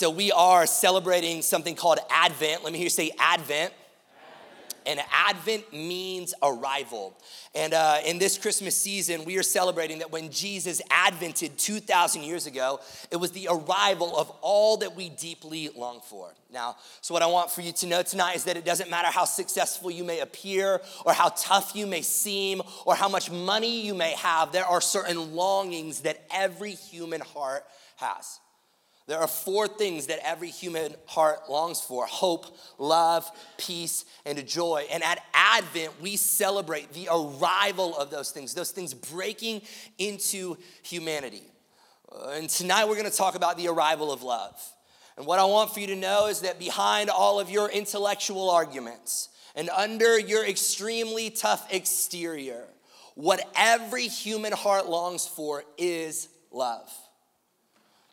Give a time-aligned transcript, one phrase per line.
[0.00, 2.64] so we are celebrating something called Advent.
[2.64, 3.70] Let me hear you say Advent.
[4.86, 7.14] And Advent means arrival.
[7.54, 12.46] And uh, in this Christmas season, we are celebrating that when Jesus advented 2,000 years
[12.46, 16.32] ago, it was the arrival of all that we deeply long for.
[16.50, 19.08] Now, so what I want for you to know tonight is that it doesn't matter
[19.08, 23.82] how successful you may appear, or how tough you may seem, or how much money
[23.82, 28.40] you may have, there are certain longings that every human heart has.
[29.10, 32.46] There are four things that every human heart longs for hope,
[32.78, 34.86] love, peace, and joy.
[34.88, 39.62] And at Advent, we celebrate the arrival of those things, those things breaking
[39.98, 41.42] into humanity.
[42.12, 44.54] Uh, and tonight, we're gonna talk about the arrival of love.
[45.16, 48.48] And what I want for you to know is that behind all of your intellectual
[48.48, 52.64] arguments and under your extremely tough exterior,
[53.16, 56.88] what every human heart longs for is love.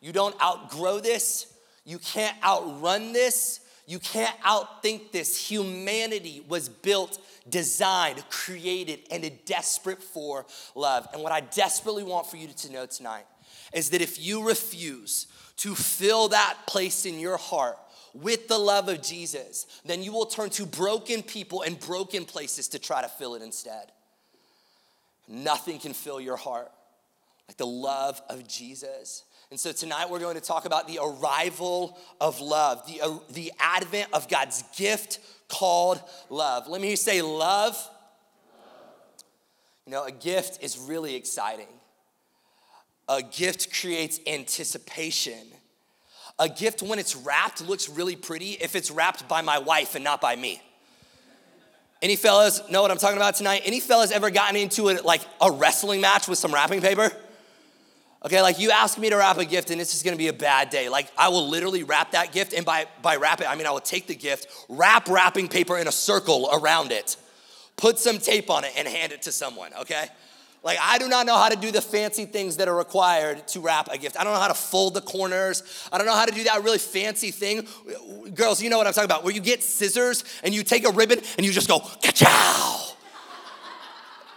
[0.00, 1.52] You don't outgrow this.
[1.84, 3.60] You can't outrun this.
[3.86, 5.48] You can't outthink this.
[5.50, 7.18] Humanity was built,
[7.48, 11.08] designed, created, and desperate for love.
[11.14, 13.24] And what I desperately want for you to know tonight
[13.72, 17.78] is that if you refuse to fill that place in your heart
[18.14, 22.68] with the love of Jesus, then you will turn to broken people and broken places
[22.68, 23.90] to try to fill it instead.
[25.26, 26.70] Nothing can fill your heart
[27.48, 29.24] like the love of Jesus.
[29.50, 33.50] And so tonight we're going to talk about the arrival of love, the, uh, the
[33.58, 36.68] advent of God's gift called love.
[36.68, 37.40] Let me say love.
[37.40, 37.88] love.
[39.86, 41.66] You know, a gift is really exciting.
[43.08, 45.46] A gift creates anticipation.
[46.38, 50.04] A gift, when it's wrapped, looks really pretty if it's wrapped by my wife and
[50.04, 50.60] not by me.
[52.02, 53.62] Any fellas know what I'm talking about tonight?
[53.64, 57.10] Any fellas ever gotten into it like a wrestling match with some wrapping paper?
[58.28, 60.34] Okay, like you ask me to wrap a gift and this is gonna be a
[60.34, 60.90] bad day.
[60.90, 63.70] Like I will literally wrap that gift, and by, by wrap it, I mean I
[63.70, 67.16] will take the gift, wrap wrapping paper in a circle around it,
[67.78, 70.08] put some tape on it, and hand it to someone, okay?
[70.62, 73.60] Like I do not know how to do the fancy things that are required to
[73.60, 74.20] wrap a gift.
[74.20, 75.62] I don't know how to fold the corners.
[75.90, 77.66] I don't know how to do that really fancy thing.
[78.34, 80.90] Girls, you know what I'm talking about, where you get scissors and you take a
[80.90, 82.87] ribbon and you just go, ka-chow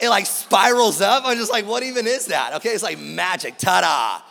[0.02, 1.24] it like spirals up.
[1.26, 2.56] I'm just like, what even is that?
[2.56, 4.28] Okay, it's like magic, ta da.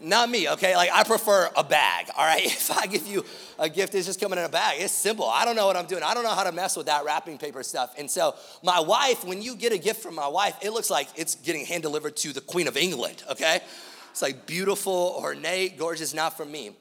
[0.00, 0.76] Not me, okay?
[0.76, 2.44] Like, I prefer a bag, all right?
[2.44, 3.24] If I give you
[3.58, 4.80] a gift, it's just coming in a bag.
[4.80, 5.24] It's simple.
[5.26, 6.02] I don't know what I'm doing.
[6.02, 7.94] I don't know how to mess with that wrapping paper stuff.
[7.96, 11.08] And so, my wife, when you get a gift from my wife, it looks like
[11.16, 13.60] it's getting hand delivered to the Queen of England, okay?
[14.10, 16.72] It's like beautiful, ornate, gorgeous, not from me.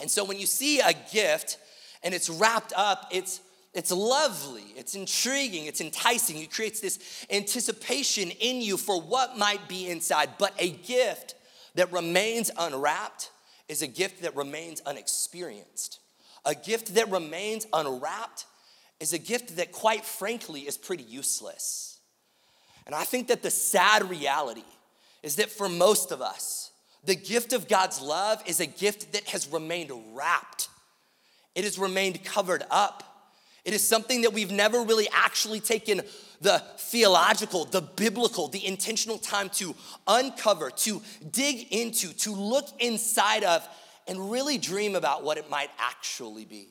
[0.00, 1.58] And so, when you see a gift
[2.02, 3.40] and it's wrapped up, it's
[3.76, 6.38] it's lovely, it's intriguing, it's enticing.
[6.38, 10.30] It creates this anticipation in you for what might be inside.
[10.38, 11.34] But a gift
[11.74, 13.30] that remains unwrapped
[13.68, 16.00] is a gift that remains unexperienced.
[16.46, 18.46] A gift that remains unwrapped
[18.98, 21.98] is a gift that, quite frankly, is pretty useless.
[22.86, 24.64] And I think that the sad reality
[25.22, 26.70] is that for most of us,
[27.04, 30.70] the gift of God's love is a gift that has remained wrapped,
[31.54, 33.02] it has remained covered up.
[33.66, 36.02] It is something that we've never really actually taken
[36.40, 39.74] the theological, the biblical, the intentional time to
[40.06, 43.68] uncover, to dig into, to look inside of,
[44.06, 46.68] and really dream about what it might actually be.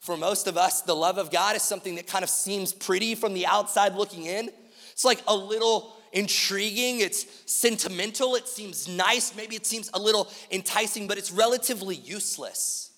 [0.00, 3.14] For most of us, the love of God is something that kind of seems pretty
[3.14, 4.50] from the outside looking in.
[4.90, 10.28] It's like a little intriguing, it's sentimental, it seems nice, maybe it seems a little
[10.50, 12.91] enticing, but it's relatively useless.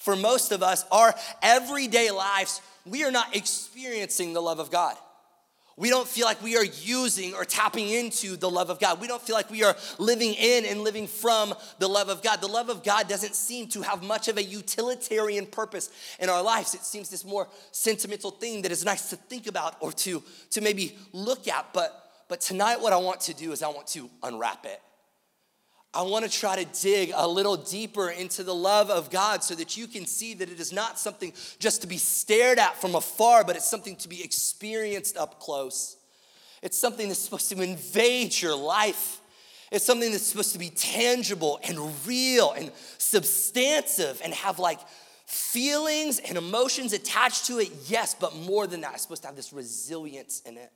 [0.00, 4.96] For most of us, our everyday lives we are not experiencing the love of God.
[5.76, 9.00] We don't feel like we are using or tapping into the love of God.
[9.00, 12.40] We don't feel like we are living in and living from the love of God.
[12.40, 16.42] The love of God doesn't seem to have much of a utilitarian purpose in our
[16.42, 16.74] lives.
[16.74, 20.60] It seems this more sentimental thing that is nice to think about or to, to
[20.60, 21.72] maybe look at.
[21.72, 24.80] But, but tonight, what I want to do is I want to unwrap it.
[25.92, 29.56] I want to try to dig a little deeper into the love of God so
[29.56, 32.94] that you can see that it is not something just to be stared at from
[32.94, 35.96] afar, but it's something to be experienced up close.
[36.62, 39.20] It's something that's supposed to invade your life.
[39.72, 44.78] It's something that's supposed to be tangible and real and substantive and have like
[45.26, 47.70] feelings and emotions attached to it.
[47.86, 50.70] Yes, but more than that, it's supposed to have this resilience in it.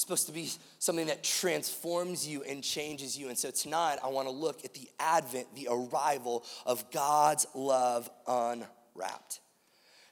[0.00, 3.28] Supposed to be something that transforms you and changes you.
[3.28, 8.08] And so tonight, I want to look at the advent, the arrival of God's love
[8.26, 9.40] unwrapped.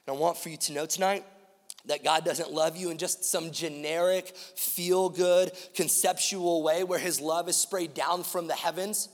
[0.05, 1.25] And I want for you to know tonight
[1.85, 7.19] that God doesn't love you in just some generic, feel good, conceptual way where his
[7.19, 9.09] love is sprayed down from the heavens.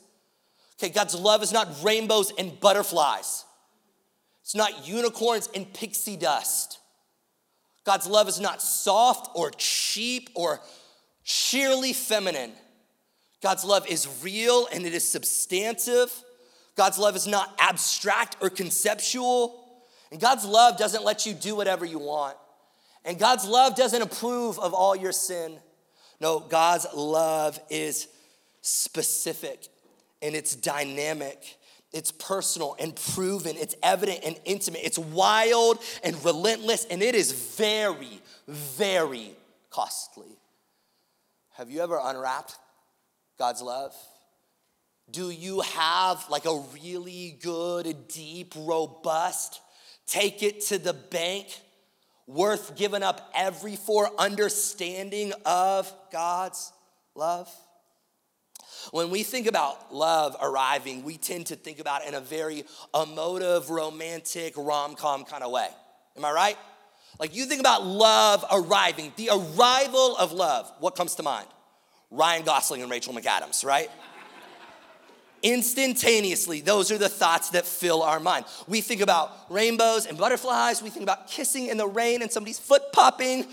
[0.77, 3.45] Okay, God's love is not rainbows and butterflies.
[4.41, 6.79] It's not unicorns and pixie dust.
[7.85, 10.59] God's love is not soft or cheap or
[11.23, 12.51] sheerly feminine.
[13.41, 16.11] God's love is real and it is substantive.
[16.75, 19.63] God's love is not abstract or conceptual.
[20.11, 22.37] And God's love doesn't let you do whatever you want.
[23.05, 25.57] And God's love doesn't approve of all your sin.
[26.19, 28.07] No, God's love is
[28.61, 29.67] specific
[30.21, 31.57] and it's dynamic.
[31.95, 33.55] It's personal and proven.
[33.55, 34.81] It's evident and intimate.
[34.83, 39.31] It's wild and relentless, and it is very, very
[39.69, 40.37] costly.
[41.53, 42.57] Have you ever unwrapped
[43.39, 43.95] God's love?
[45.09, 49.61] Do you have like a really good, deep, robust,
[50.05, 51.47] take it to the bank,
[52.27, 56.73] worth giving up every for understanding of God's
[57.15, 57.49] love?
[58.91, 62.65] When we think about love arriving, we tend to think about it in a very
[62.93, 65.69] emotive, romantic, rom com kind of way.
[66.17, 66.57] Am I right?
[67.19, 71.47] Like you think about love arriving, the arrival of love, what comes to mind?
[72.11, 73.89] Ryan Gosling and Rachel McAdams, right?
[75.43, 78.45] Instantaneously, those are the thoughts that fill our mind.
[78.67, 80.81] We think about rainbows and butterflies.
[80.81, 83.45] We think about kissing in the rain and somebody's foot popping.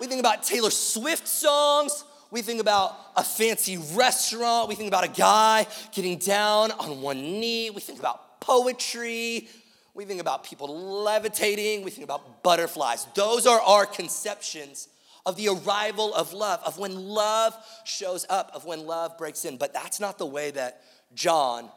[0.00, 2.04] We think about Taylor Swift songs.
[2.30, 4.68] We think about a fancy restaurant.
[4.68, 7.70] We think about a guy getting down on one knee.
[7.70, 9.48] We think about poetry.
[9.94, 11.82] We think about people levitating.
[11.82, 13.06] We think about butterflies.
[13.14, 14.88] Those are our conceptions
[15.26, 17.54] of the arrival of love, of when love
[17.84, 19.56] shows up, of when love breaks in.
[19.56, 20.82] But that's not the way that
[21.14, 21.68] John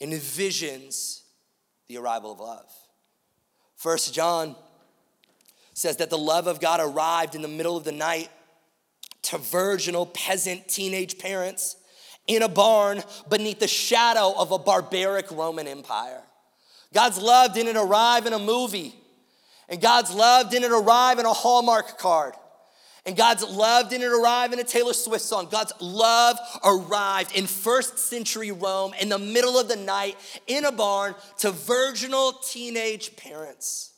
[0.00, 1.22] envisions
[1.88, 2.70] the arrival of love.
[3.76, 4.54] First John
[5.74, 8.30] says that the love of God arrived in the middle of the night
[9.28, 11.76] to virginal peasant teenage parents
[12.26, 16.22] in a barn beneath the shadow of a barbaric Roman Empire.
[16.94, 18.94] God's love didn't arrive in a movie,
[19.68, 22.34] and God's love didn't arrive in a Hallmark card.
[23.04, 25.48] And God's love didn't arrive in a Taylor Swift song.
[25.50, 30.16] God's love arrived in first century Rome in the middle of the night
[30.46, 33.94] in a barn to virginal teenage parents.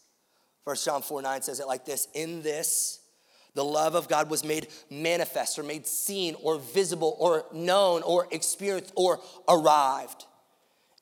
[0.65, 3.00] 1 John 4 9 says it like this In this,
[3.55, 8.29] the love of God was made manifest or made seen or visible or known or
[8.31, 10.27] experienced or arrived.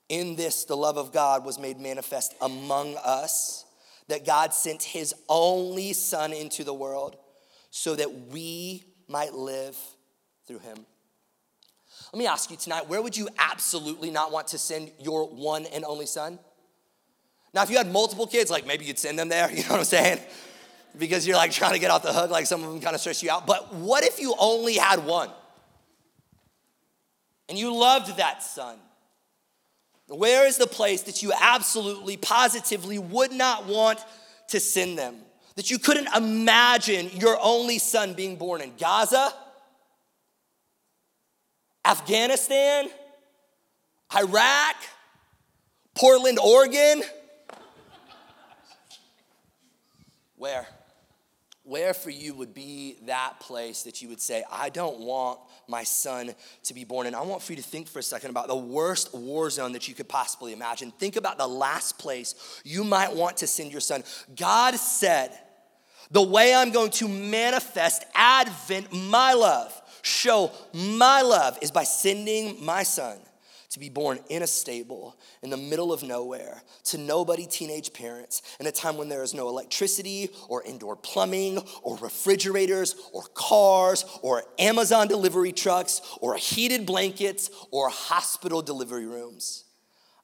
[0.08, 3.66] In this, the love of God was made manifest among us,
[4.08, 7.16] that God sent his only Son into the world
[7.70, 9.76] so that we might live
[10.46, 10.86] through him.
[12.12, 15.66] Let me ask you tonight where would you absolutely not want to send your one
[15.66, 16.38] and only son?
[17.54, 19.78] Now, if you had multiple kids, like maybe you'd send them there, you know what
[19.80, 20.20] I'm saying?
[20.98, 23.00] Because you're like trying to get off the hook, like some of them kind of
[23.00, 23.46] stress you out.
[23.46, 25.30] But what if you only had one?
[27.48, 28.76] And you loved that son?
[30.08, 33.98] Where is the place that you absolutely, positively would not want
[34.48, 35.16] to send them?
[35.56, 39.32] That you couldn't imagine your only son being born in Gaza,
[41.84, 42.88] Afghanistan,
[44.16, 44.76] Iraq,
[45.94, 47.02] Portland, Oregon?
[50.36, 50.66] Where?
[51.68, 55.38] Where for you would be that place that you would say, I don't want
[55.68, 56.34] my son
[56.64, 57.14] to be born in?
[57.14, 59.86] I want for you to think for a second about the worst war zone that
[59.86, 60.90] you could possibly imagine.
[60.92, 62.34] Think about the last place
[62.64, 64.02] you might want to send your son.
[64.34, 65.38] God said,
[66.10, 72.64] The way I'm going to manifest Advent, my love, show my love, is by sending
[72.64, 73.18] my son
[73.78, 78.42] to be born in a stable in the middle of nowhere to nobody teenage parents
[78.58, 84.04] in a time when there is no electricity or indoor plumbing or refrigerators or cars
[84.22, 89.64] or Amazon delivery trucks or heated blankets or hospital delivery rooms.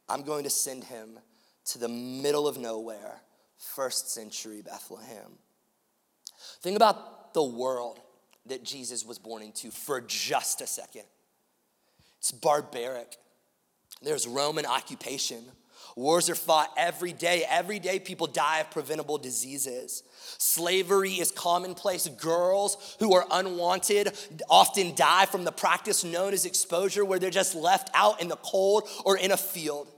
[0.08, 1.18] I'm going to send him
[1.66, 3.20] to the middle of nowhere,
[3.56, 5.38] first century Bethlehem.
[6.61, 8.00] Think about the world
[8.46, 11.04] that Jesus was born into for just a second.
[12.18, 13.16] It's barbaric.
[14.04, 15.44] There's Roman occupation.
[15.96, 17.44] Wars are fought every day.
[17.49, 20.02] Every day, people die of preventable diseases.
[20.38, 22.08] Slavery is commonplace.
[22.08, 24.12] Girls who are unwanted
[24.50, 28.37] often die from the practice known as exposure, where they're just left out in the
[28.37, 29.88] cold or in a field.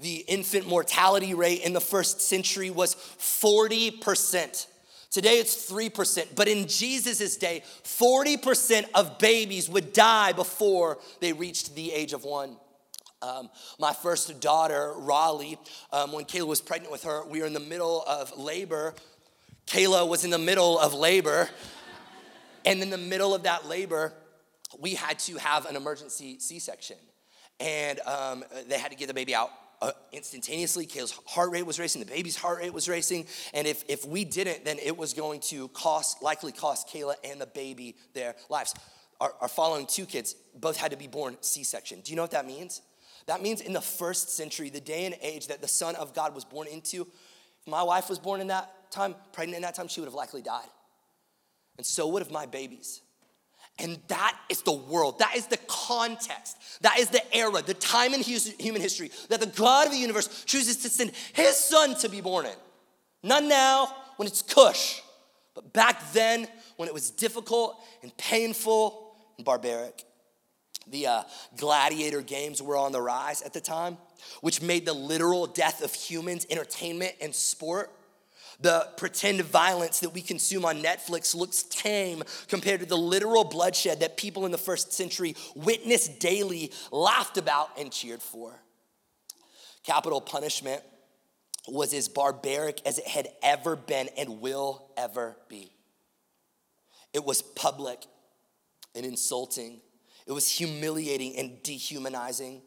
[0.00, 4.66] The infant mortality rate in the first century was 40%.
[5.10, 11.74] Today it's 3%, but in Jesus' day, 40% of babies would die before they reached
[11.74, 12.56] the age of one.
[13.20, 15.58] Um, my first daughter, Raleigh,
[15.92, 18.94] um, when Kayla was pregnant with her, we were in the middle of labor.
[19.66, 21.48] Kayla was in the middle of labor.
[22.64, 24.12] and in the middle of that labor,
[24.78, 26.96] we had to have an emergency C section.
[27.58, 29.50] And um, they had to get the baby out
[29.82, 30.86] uh, instantaneously.
[30.86, 33.26] Kayla's heart rate was racing, the baby's heart rate was racing.
[33.52, 37.40] And if, if we didn't, then it was going to cost, likely cost Kayla and
[37.40, 38.74] the baby their lives.
[39.20, 42.00] Our, our following two kids both had to be born C section.
[42.00, 42.82] Do you know what that means?
[43.28, 46.34] That means in the first century, the day and age that the Son of God
[46.34, 49.86] was born into, if my wife was born in that time, pregnant in that time,
[49.86, 50.68] she would have likely died.
[51.76, 53.02] And so would have my babies.
[53.78, 55.18] And that is the world.
[55.18, 56.56] That is the context.
[56.80, 60.44] That is the era, the time in human history that the God of the universe
[60.44, 62.56] chooses to send his son to be born in.
[63.22, 65.02] Not now when it's cush,
[65.54, 70.04] but back then when it was difficult and painful and barbaric.
[70.90, 71.22] The uh,
[71.56, 73.98] gladiator games were on the rise at the time,
[74.40, 77.90] which made the literal death of humans entertainment and sport.
[78.60, 84.00] The pretend violence that we consume on Netflix looks tame compared to the literal bloodshed
[84.00, 88.52] that people in the first century witnessed daily, laughed about, and cheered for.
[89.84, 90.82] Capital punishment
[91.68, 95.70] was as barbaric as it had ever been and will ever be.
[97.12, 98.04] It was public
[98.94, 99.80] and insulting,
[100.28, 102.60] it was humiliating and dehumanizing.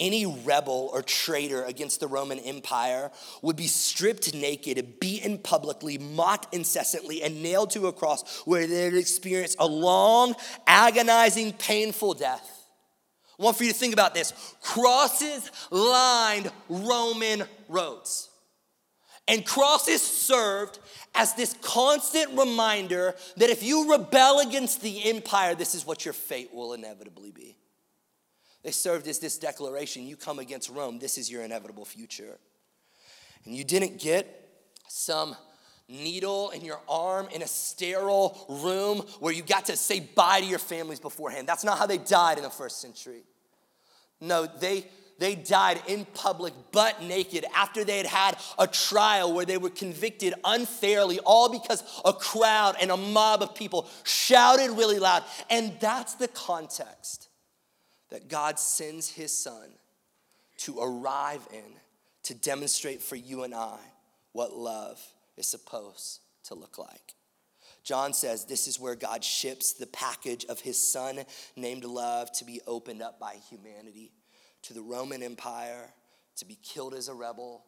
[0.00, 3.10] Any rebel or traitor against the Roman Empire
[3.42, 8.94] would be stripped naked, beaten publicly, mocked incessantly, and nailed to a cross where they'd
[8.94, 10.34] experience a long,
[10.66, 12.48] agonizing, painful death.
[13.38, 18.30] I want for you to think about this crosses lined Roman roads.
[19.28, 20.78] And crosses served
[21.14, 26.14] as this constant reminder that if you rebel against the empire, this is what your
[26.14, 27.56] fate will inevitably be.
[28.62, 32.38] They served as this declaration you come against Rome, this is your inevitable future.
[33.44, 34.38] And you didn't get
[34.88, 35.36] some
[35.88, 40.46] needle in your arm in a sterile room where you got to say bye to
[40.46, 41.46] your families beforehand.
[41.46, 43.24] That's not how they died in the first century.
[44.20, 44.86] No, they,
[45.22, 49.70] they died in public, butt naked, after they had had a trial where they were
[49.70, 55.22] convicted unfairly, all because a crowd and a mob of people shouted really loud.
[55.48, 57.28] And that's the context
[58.10, 59.68] that God sends his son
[60.58, 61.72] to arrive in
[62.24, 63.78] to demonstrate for you and I
[64.32, 65.00] what love
[65.36, 67.14] is supposed to look like.
[67.84, 71.20] John says this is where God ships the package of his son
[71.54, 74.10] named love to be opened up by humanity
[74.62, 75.92] to the Roman Empire,
[76.36, 77.64] to be killed as a rebel,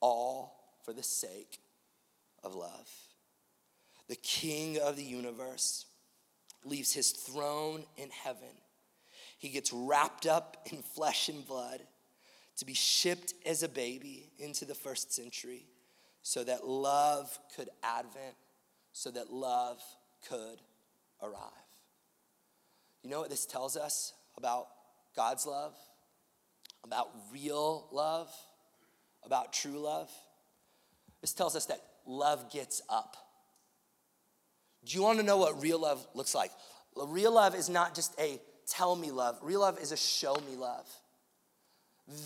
[0.00, 1.60] all for the sake
[2.42, 2.90] of love.
[4.08, 5.86] The king of the universe
[6.64, 8.48] leaves his throne in heaven
[9.42, 11.80] he gets wrapped up in flesh and blood
[12.58, 15.66] to be shipped as a baby into the first century
[16.22, 18.36] so that love could advent,
[18.92, 19.82] so that love
[20.28, 20.60] could
[21.20, 21.50] arrive.
[23.02, 24.68] You know what this tells us about
[25.16, 25.74] God's love,
[26.84, 28.30] about real love,
[29.24, 30.10] about true love?
[31.20, 33.16] This tells us that love gets up.
[34.84, 36.50] Do you want to know what real love looks like?
[36.96, 39.38] Real love is not just a tell me love.
[39.42, 40.88] Real love is a show me love.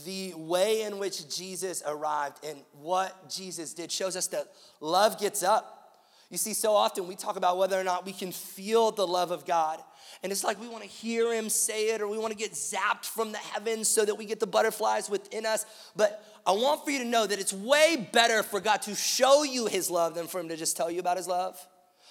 [0.05, 4.47] The way in which Jesus arrived and what Jesus did shows us that
[4.81, 5.86] love gets up.
[6.31, 9.31] You see, so often we talk about whether or not we can feel the love
[9.31, 9.81] of God.
[10.23, 12.53] And it's like we want to hear him say it or we want to get
[12.53, 15.65] zapped from the heavens so that we get the butterflies within us.
[15.95, 19.45] But I want for you to know that it's way better for God to show
[19.45, 21.65] you his love than for him to just tell you about his love.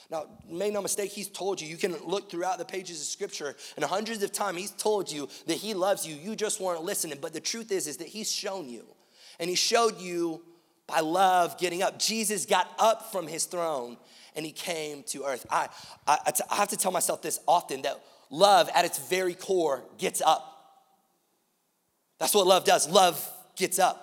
[0.10, 1.68] Now, make no mistake, he's told you.
[1.68, 5.28] You can look throughout the pages of scripture, and hundreds of times he's told you
[5.48, 6.16] that he loves you.
[6.16, 7.18] You just weren't listening.
[7.20, 8.86] But the truth is, is that he's shown you.
[9.40, 10.44] And he showed you
[10.88, 12.00] by love getting up.
[12.00, 13.98] Jesus got up from his throne
[14.36, 15.46] and he came to earth.
[15.50, 15.70] I,
[16.08, 20.52] I, have to tell myself this often that love at its very core gets up.
[22.20, 22.90] That's what love does.
[22.90, 24.02] Love gets up.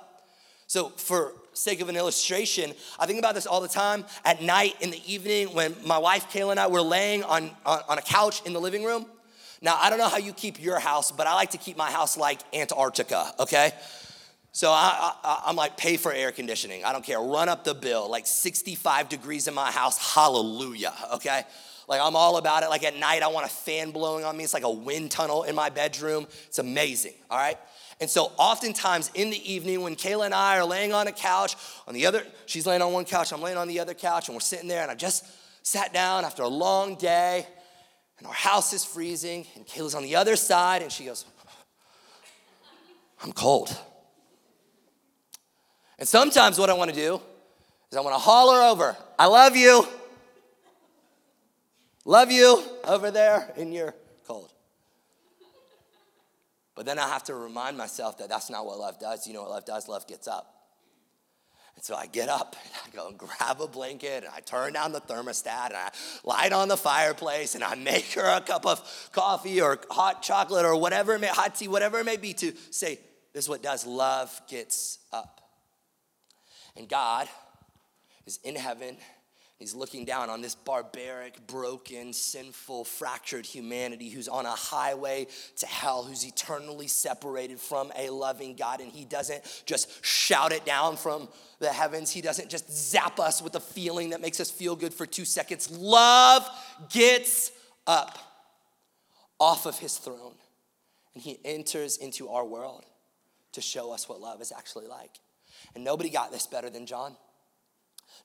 [0.67, 4.75] So, for sake of an illustration, I think about this all the time at night
[4.81, 8.03] in the evening when my wife Kayla and I were laying on, on, on a
[8.03, 9.05] couch in the living room.
[9.61, 11.91] Now, I don't know how you keep your house, but I like to keep my
[11.91, 13.73] house like Antarctica, okay?
[14.55, 16.85] So I, I, am like, pay for air conditioning.
[16.85, 17.19] I don't care.
[17.19, 18.11] Run up the bill.
[18.11, 20.15] Like 65 degrees in my house.
[20.15, 20.93] Hallelujah.
[21.15, 21.43] Okay.
[21.89, 22.69] Like I'm all about it.
[22.69, 24.45] Like at night, I want a fan blowing on me.
[24.45, 26.27] It's like a wind tunnel in my bedroom.
[26.47, 27.15] It's amazing.
[27.31, 27.59] All right.
[28.01, 31.55] And so, oftentimes in the evening, when Kayla and I are laying on a couch,
[31.87, 34.35] on the other, she's laying on one couch, I'm laying on the other couch, and
[34.35, 35.25] we're sitting there, and I just
[35.63, 37.47] sat down after a long day,
[38.19, 41.25] and our house is freezing, and Kayla's on the other side, and she goes,
[43.23, 43.77] I'm cold.
[46.03, 47.21] And sometimes what I want to do
[47.89, 49.87] is I want to holler over, I love you.
[52.05, 53.95] Love you over there, in you're
[54.27, 54.51] cold.
[56.75, 59.29] But then I have to remind myself that that's not what love does.
[59.29, 59.87] You know what love does?
[59.87, 60.53] Love gets up.
[61.77, 64.73] And so I get up and I go and grab a blanket and I turn
[64.73, 65.91] down the thermostat and I
[66.25, 70.65] light on the fireplace and I make her a cup of coffee or hot chocolate
[70.65, 72.99] or whatever, it may, hot tea, whatever it may be to say,
[73.33, 73.87] this is what does.
[73.87, 75.42] Love gets up.
[76.77, 77.29] And God
[78.27, 78.97] is in heaven
[79.63, 85.67] He's looking down on this barbaric, broken, sinful, fractured humanity who's on a highway to
[85.67, 88.81] hell, who's eternally separated from a loving God.
[88.81, 91.29] And he doesn't just shout it down from
[91.61, 94.93] the heavens, he doesn't just zap us with a feeling that makes us feel good
[94.93, 95.71] for two seconds.
[95.71, 96.45] Love
[96.91, 97.53] gets
[97.87, 98.19] up
[99.39, 100.35] off of his throne
[101.15, 102.85] and he enters into our world
[103.53, 105.21] to show us what love is actually like.
[105.75, 107.17] And nobody got this better than John.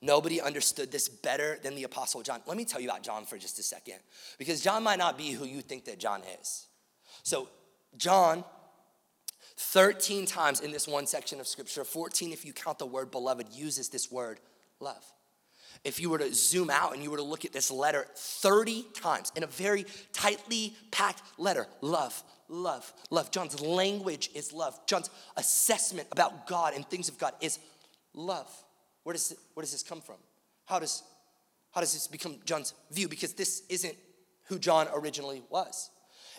[0.01, 2.42] Nobody understood this better than the Apostle John.
[2.46, 3.96] Let me tell you about John for just a second,
[4.38, 6.68] because John might not be who you think that John is.
[7.24, 7.50] So,
[7.98, 8.44] John,
[9.58, 13.48] 13 times in this one section of scripture, 14 if you count the word beloved,
[13.51, 14.39] uses this word
[14.80, 15.04] love.
[15.84, 18.86] If you were to zoom out and you were to look at this letter 30
[18.94, 23.32] times in a very tightly packed letter, love, love, love.
[23.32, 24.80] John's language is love.
[24.88, 27.60] John's assessment about God and things of God is
[28.13, 28.51] love.
[29.04, 30.18] Where does, it, where does this come from?
[30.66, 31.04] How does,
[31.72, 33.08] how does this become John's view?
[33.08, 33.96] Because this isn't
[34.46, 35.89] who John originally was.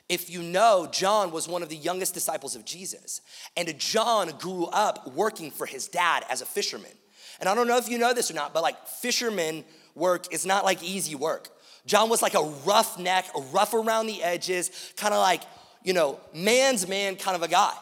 [0.09, 3.21] If you know, John was one of the youngest disciples of Jesus,
[3.57, 6.91] and John grew up working for his dad as a fisherman.
[7.41, 10.47] And I don't know if you know this or not, but like fisherman work is
[10.47, 11.51] not like easy work.
[11.87, 15.43] John was like a roughneck, a rough around the edges, kind of like,
[15.83, 17.73] you know, man's man kind of a guy.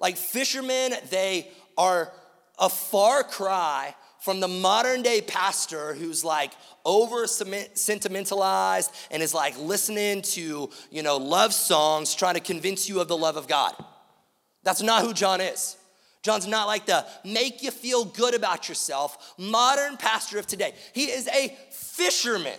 [0.00, 2.12] Like fishermen, they are
[2.58, 6.52] a far cry from the modern day pastor who's like
[6.84, 13.00] over sentimentalized and is like listening to, you know, love songs trying to convince you
[13.00, 13.74] of the love of God.
[14.64, 15.76] That's not who John is.
[16.22, 20.74] John's not like the make you feel good about yourself modern pastor of today.
[20.92, 22.58] He is a fisherman,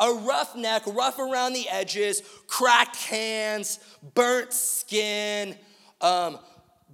[0.00, 3.78] a roughneck, rough around the edges, cracked hands,
[4.14, 5.54] burnt skin,
[6.00, 6.38] um,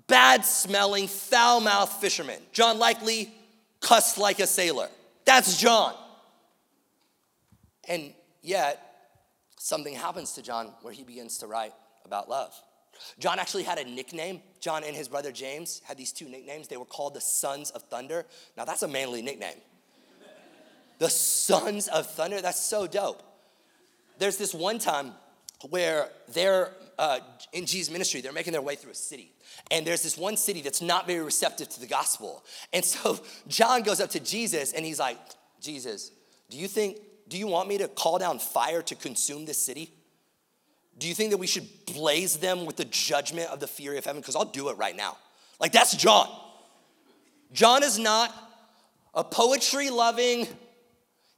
[0.09, 2.41] bad smelling, foul mouthed fisherman.
[2.53, 3.33] John likely
[3.81, 4.89] cussed like a sailor.
[5.25, 5.95] That's John.
[7.89, 8.83] And yet,
[9.59, 11.73] something happens to John where he begins to write
[12.05, 12.55] about love.
[13.19, 14.41] John actually had a nickname.
[14.61, 16.69] John and his brother James had these two nicknames.
[16.69, 18.25] They were called the Sons of Thunder.
[18.57, 19.61] Now, that's a manly nickname.
[20.99, 23.23] The Sons of Thunder, that's so dope.
[24.19, 25.13] There's this one time
[25.69, 27.21] where they're uh,
[27.53, 29.33] in Jesus' ministry, they're making their way through a city.
[29.71, 32.45] And there's this one city that's not very receptive to the gospel.
[32.73, 35.19] And so John goes up to Jesus and he's like,
[35.61, 36.11] Jesus,
[36.51, 39.93] do you think, do you want me to call down fire to consume this city?
[40.99, 44.05] Do you think that we should blaze them with the judgment of the fury of
[44.05, 44.21] heaven?
[44.23, 45.19] Because I'll do it right now.
[45.61, 46.29] Like, that's John.
[47.53, 48.35] John is not
[49.15, 50.47] a poetry loving,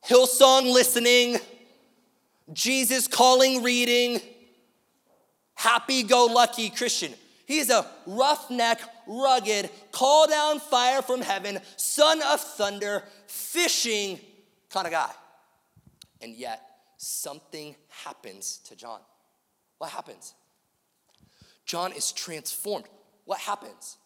[0.06, 1.38] Hillsong listening,
[2.52, 4.20] Jesus calling reading,
[5.54, 7.12] happy go lucky Christian.
[7.46, 14.20] He's a roughneck, rugged, call down fire from heaven, son of thunder, fishing
[14.70, 15.10] kind of guy.
[16.20, 16.62] And yet,
[16.98, 19.00] something happens to John.
[19.78, 20.34] What happens?
[21.64, 22.86] John is transformed.
[23.24, 23.96] What happens?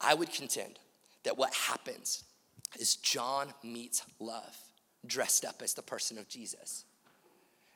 [0.00, 0.78] I would contend
[1.24, 2.24] that what happens
[2.78, 4.56] is John meets love
[5.06, 6.84] dressed up as the person of Jesus.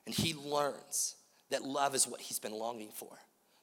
[0.06, 1.16] And he learns
[1.50, 3.18] that love is what he's been longing for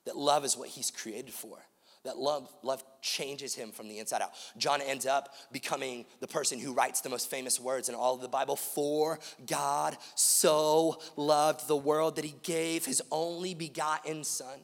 [0.05, 1.57] that love is what he's created for
[2.03, 4.31] that love love changes him from the inside out.
[4.57, 8.21] John ends up becoming the person who writes the most famous words in all of
[8.21, 8.55] the bible.
[8.55, 14.59] For god so loved the world that he gave his only begotten son.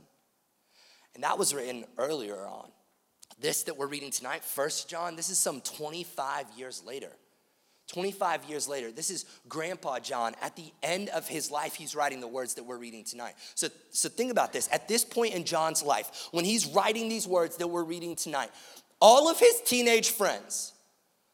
[1.15, 2.69] And that was written earlier on
[3.39, 7.11] this that we're reading tonight first john this is some 25 years later
[7.89, 10.35] 25 years later, this is Grandpa John.
[10.41, 13.33] At the end of his life, he's writing the words that we're reading tonight.
[13.55, 14.69] So, so think about this.
[14.71, 18.51] At this point in John's life, when he's writing these words that we're reading tonight,
[19.01, 20.73] all of his teenage friends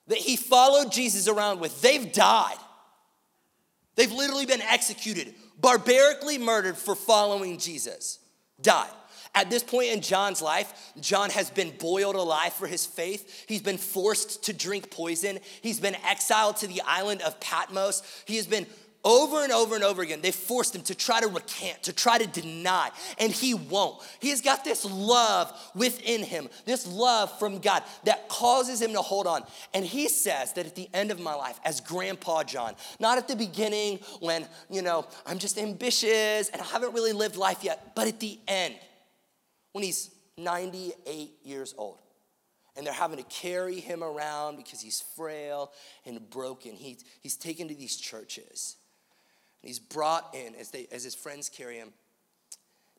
[0.08, 2.58] that he followed Jesus around with, they've died.
[3.96, 8.20] They've literally been executed, barbarically murdered for following Jesus.
[8.62, 8.90] Died.
[9.36, 13.46] At this point in John's life, John has been boiled alive for his faith.
[13.48, 15.40] He's been forced to drink poison.
[15.62, 18.02] He's been exiled to the island of Patmos.
[18.26, 18.66] He has been
[19.06, 22.18] over and over and over again, they forced him to try to recant, to try
[22.18, 24.02] to deny, and he won't.
[24.20, 29.04] He has got this love within him, this love from God that causes him to
[29.04, 29.44] hold on.
[29.76, 33.28] And he says that at the end of my life, as Grandpa John, not at
[33.28, 37.92] the beginning when, you know, I'm just ambitious and I haven't really lived life yet,
[37.96, 38.74] but at the end,
[39.76, 42.00] when he's 98 years old.
[42.78, 45.74] And they're having to carry him around because he's frail
[46.06, 46.72] and broken.
[46.72, 48.78] He, he's taken to these churches.
[49.62, 51.90] And he's brought in as, they, as his friends carry him.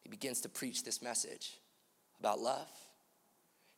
[0.02, 1.54] He begins to preach this message
[2.20, 2.68] about love.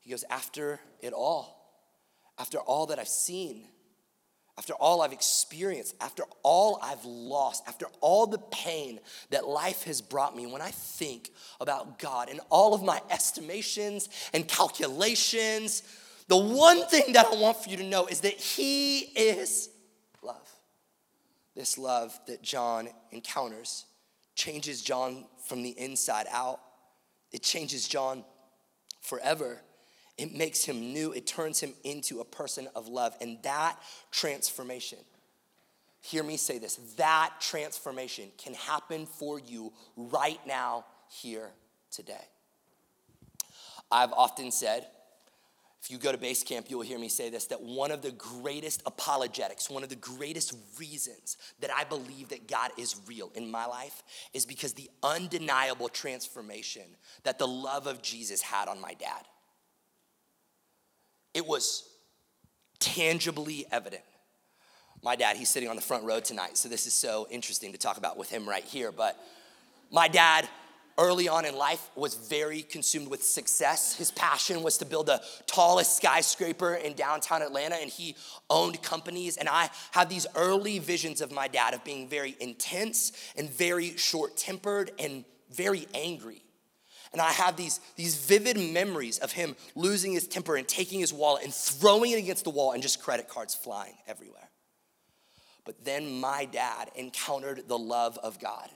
[0.01, 1.71] He goes, After it all,
[2.37, 3.69] after all that I've seen,
[4.59, 8.99] after all I've experienced, after all I've lost, after all the pain
[9.31, 14.09] that life has brought me, when I think about God and all of my estimations
[14.35, 15.85] and calculations,
[16.27, 19.71] the one thing that I want for you to know is that He is
[20.23, 20.51] love.
[21.55, 23.87] This love that John encounters
[24.35, 26.61] changes John from the inside out,
[27.31, 28.25] it changes John
[29.01, 29.61] forever.
[30.19, 31.13] It makes him new.
[31.13, 33.17] It turns him into a person of love.
[33.21, 33.79] And that
[34.11, 34.99] transformation,
[36.01, 41.51] hear me say this, that transformation can happen for you right now, here,
[41.93, 42.27] today.
[43.91, 44.89] I've often said,
[45.81, 48.11] if you go to base camp, you'll hear me say this that one of the
[48.11, 53.51] greatest apologetics, one of the greatest reasons that I believe that God is real in
[53.51, 54.03] my life
[54.35, 56.83] is because the undeniable transformation
[57.23, 59.25] that the love of Jesus had on my dad
[61.35, 61.85] it was
[62.79, 64.03] tangibly evident.
[65.03, 67.79] My dad, he's sitting on the front row tonight, so this is so interesting to
[67.79, 68.91] talk about with him right here.
[68.91, 69.17] But
[69.93, 70.49] my dad,
[70.99, 73.95] early on in life, was very consumed with success.
[73.95, 78.17] His passion was to build the tallest skyscraper in downtown Atlanta, and he
[78.51, 79.37] owned companies.
[79.37, 83.97] And I had these early visions of my dad of being very intense and very
[83.97, 86.43] short tempered and very angry.
[87.13, 91.13] And I have these, these vivid memories of him losing his temper and taking his
[91.13, 94.51] wallet and throwing it against the wall and just credit cards flying everywhere.
[95.65, 98.71] But then my dad encountered the love of God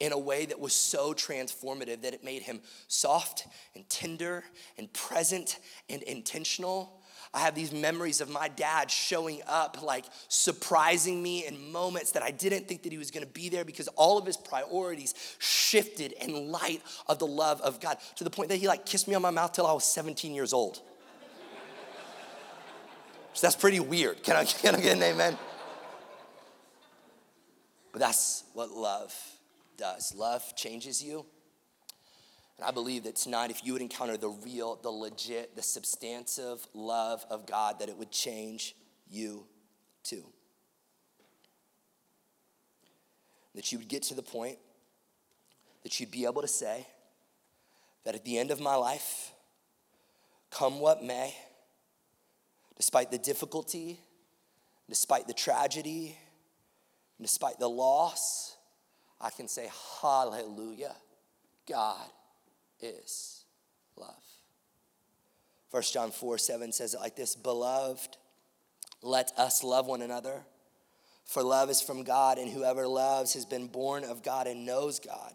[0.00, 4.42] in a way that was so transformative that it made him soft and tender
[4.76, 7.01] and present and intentional
[7.34, 12.22] I have these memories of my dad showing up, like surprising me in moments that
[12.22, 16.12] I didn't think that he was gonna be there because all of his priorities shifted
[16.12, 19.14] in light of the love of God to the point that he like kissed me
[19.14, 20.82] on my mouth till I was 17 years old.
[23.32, 24.22] so that's pretty weird.
[24.22, 25.38] Can I, can I get an amen?
[27.92, 29.14] But that's what love
[29.78, 30.14] does.
[30.14, 31.24] Love changes you.
[32.64, 37.24] I believe that tonight, if you would encounter the real, the legit, the substantive love
[37.30, 38.74] of God, that it would change
[39.10, 39.46] you
[40.02, 40.24] too.
[43.54, 44.58] That you would get to the point
[45.82, 46.86] that you'd be able to say
[48.04, 49.32] that at the end of my life,
[50.50, 51.34] come what may,
[52.76, 53.98] despite the difficulty,
[54.88, 56.16] despite the tragedy,
[57.20, 58.56] despite the loss,
[59.20, 59.70] I can say,
[60.00, 60.96] Hallelujah,
[61.68, 62.10] God
[62.82, 63.44] is
[63.96, 64.22] love.
[65.70, 68.16] 1 John 4 7 says it like this Beloved,
[69.02, 70.42] let us love one another.
[71.24, 74.98] For love is from God, and whoever loves has been born of God and knows
[74.98, 75.32] God.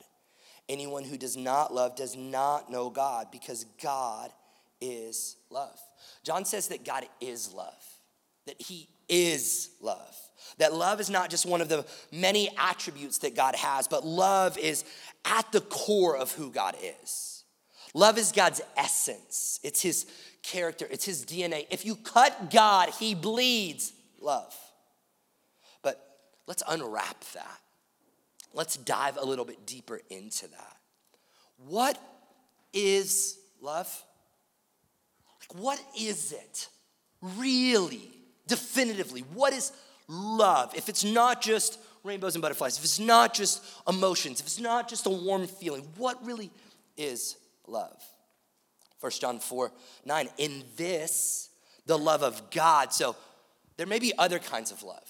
[0.69, 4.31] Anyone who does not love does not know God, because God
[4.81, 5.79] is love.
[6.23, 7.83] John says that God is love,
[8.45, 10.15] that He is love.
[10.57, 14.57] That love is not just one of the many attributes that God has, but love
[14.57, 14.83] is
[15.25, 17.36] at the core of who God is.
[17.93, 20.05] Love is God's essence, it's His
[20.43, 21.67] character, it's His DNA.
[21.69, 24.55] If you cut God, He bleeds love.
[25.81, 25.99] But
[26.47, 27.59] let's unwrap that.
[28.53, 30.77] Let's dive a little bit deeper into that.
[31.57, 31.99] What
[32.73, 34.03] is love?
[35.41, 36.69] Like, what is it
[37.21, 38.09] really,
[38.47, 39.21] definitively?
[39.33, 39.71] What is
[40.07, 40.73] love?
[40.75, 44.87] If it's not just rainbows and butterflies, if it's not just emotions, if it's not
[44.87, 46.51] just a warm feeling, what really
[46.95, 48.01] is love.
[48.99, 49.71] 1 John 4
[50.05, 51.49] 9, in this,
[51.85, 52.93] the love of God.
[52.93, 53.15] So
[53.77, 55.07] there may be other kinds of love,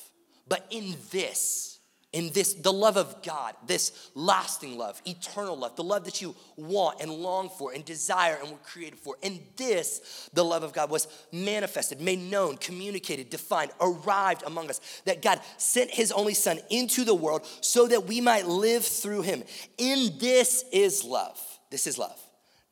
[0.47, 1.77] but in this,
[2.13, 6.35] in this, the love of God, this lasting love, eternal love, the love that you
[6.55, 9.17] want and long for and desire and were created for.
[9.21, 15.01] In this, the love of God was manifested, made known, communicated, defined, arrived among us.
[15.05, 19.23] That God sent his only Son into the world so that we might live through
[19.23, 19.43] him.
[19.77, 21.39] In this is love.
[21.69, 22.19] This is love.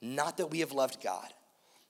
[0.01, 1.27] Not that we have loved God,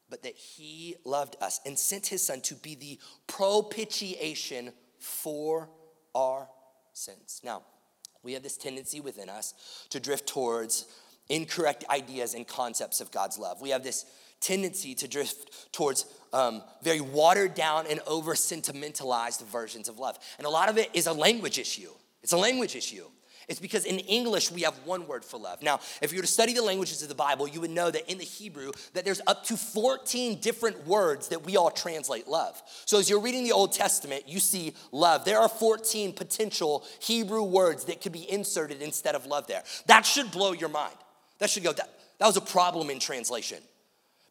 [0.09, 5.69] but that He loved us and sent His Son to be the propitiation for
[6.13, 6.47] our
[6.93, 7.41] sins.
[7.43, 7.63] Now,
[8.23, 9.53] we have this tendency within us
[9.89, 10.85] to drift towards
[11.29, 13.61] incorrect ideas and concepts of God's love.
[13.61, 14.05] We have this
[14.39, 20.19] tendency to drift towards um, very watered down and over sentimentalized versions of love.
[20.37, 21.91] And a lot of it is a language issue.
[22.21, 23.05] It's a language issue.
[23.47, 25.61] It's because in English we have one word for love.
[25.61, 28.09] Now, if you were to study the languages of the Bible, you would know that
[28.11, 32.61] in the Hebrew that there's up to 14 different words that we all translate love.
[32.85, 35.25] So as you're reading the Old Testament, you see love.
[35.25, 39.63] There are 14 potential Hebrew words that could be inserted instead of love there.
[39.87, 40.95] That should blow your mind.
[41.39, 43.59] That should go that, that was a problem in translation.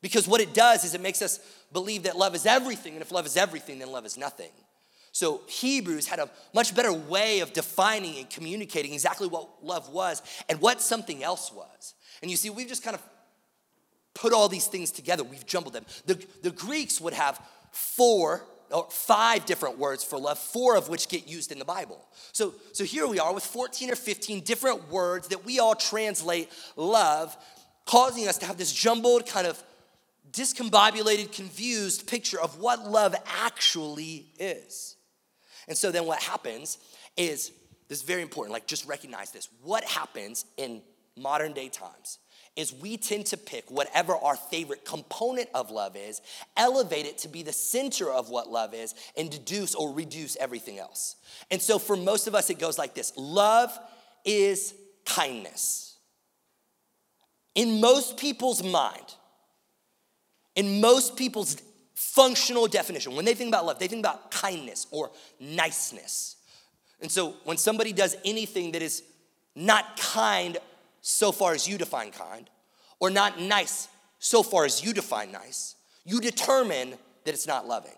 [0.01, 1.41] Because what it does is it makes us
[1.73, 4.51] believe that love is everything, and if love is everything, then love is nothing.
[5.15, 10.21] So Hebrews had a much better way of defining and communicating exactly what love was
[10.49, 11.95] and what something else was.
[12.21, 13.03] And you see, we've just kind of
[14.13, 15.87] put all these things together, we've jumbled them.
[16.07, 21.09] The, the Greeks would have four or five different words for love, four of which
[21.09, 22.05] get used in the Bible.
[22.33, 26.51] So, so here we are with 14 or 15 different words that we all translate
[26.75, 27.37] love,
[27.87, 29.63] causing us to have this jumbled, kind of
[30.33, 34.97] discombobulated, confused picture of what love actually is.
[35.69, 36.79] And so then what happens
[37.17, 37.53] is
[37.89, 39.49] this is very important, like just recognize this.
[39.63, 40.83] What happens in
[41.17, 42.19] modern day times
[42.57, 46.21] is we tend to pick whatever our favorite component of love is,
[46.57, 50.79] elevate it to be the center of what love is, and deduce or reduce everything
[50.79, 51.17] else.
[51.51, 53.77] And so for most of us, it goes like this love
[54.25, 54.75] is
[55.05, 55.99] kindness.
[57.55, 59.15] In most people's mind,
[60.55, 61.57] in most people's
[61.95, 63.15] functional definition.
[63.15, 66.37] When they think about love, they think about kindness or niceness.
[67.01, 69.03] And so when somebody does anything that is
[69.55, 70.59] not kind
[71.01, 72.49] so far as you define kind,
[73.01, 76.91] or not nice so far as you define nice, you determine
[77.25, 77.93] that it's not loving.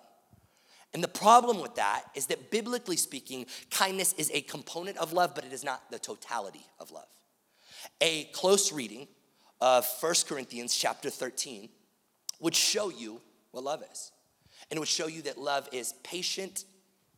[0.93, 5.35] And the problem with that is that biblically speaking, kindness is a component of love,
[5.35, 7.07] but it is not the totality of love.
[8.01, 9.07] A close reading
[9.61, 11.69] of 1 Corinthians chapter 13
[12.41, 13.21] would show you
[13.57, 14.13] what love is.
[14.71, 16.65] And it would show you that love is patient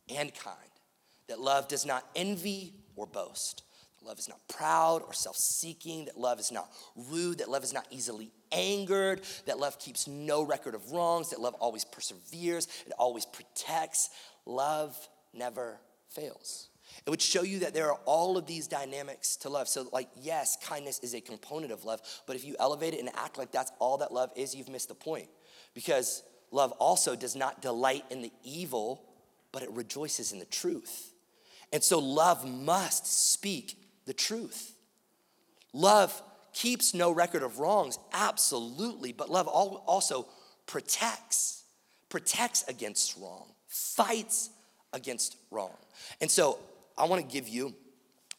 [0.07, 0.57] and kind,
[1.27, 3.63] that love does not envy or boast,
[3.99, 7.63] that love is not proud or self seeking, that love is not rude, that love
[7.63, 12.67] is not easily angered, that love keeps no record of wrongs, that love always perseveres,
[12.85, 14.09] it always protects.
[14.45, 14.97] Love
[15.33, 16.69] never fails.
[17.05, 19.67] It would show you that there are all of these dynamics to love.
[19.67, 23.09] So, like, yes, kindness is a component of love, but if you elevate it and
[23.15, 25.29] act like that's all that love is, you've missed the point.
[25.73, 29.03] Because love also does not delight in the evil,
[29.51, 31.13] but it rejoices in the truth.
[31.71, 34.73] And so love must speak the truth.
[35.73, 36.21] Love
[36.53, 40.27] keeps no record of wrongs, absolutely, but love also
[40.65, 41.63] protects,
[42.09, 44.49] protects against wrong, fights
[44.93, 45.77] against wrong.
[46.21, 46.57] And so
[46.97, 47.75] I want to give you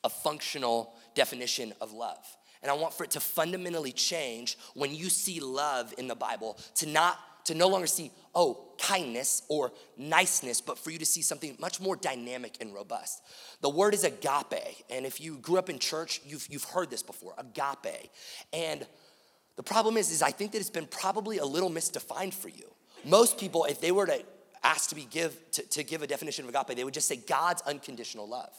[0.02, 2.24] a functional definition of love.
[2.62, 6.58] And I want for it to fundamentally change when you see love in the Bible
[6.76, 11.22] to not to no longer see oh kindness or niceness but for you to see
[11.22, 13.22] something much more dynamic and robust.
[13.60, 17.02] The word is agape and if you grew up in church you've, you've heard this
[17.02, 18.10] before agape.
[18.52, 18.86] And
[19.56, 22.72] the problem is is i think that it's been probably a little misdefined for you.
[23.04, 24.22] Most people if they were to
[24.62, 27.16] ask to be give to, to give a definition of agape they would just say
[27.16, 28.52] god's unconditional love.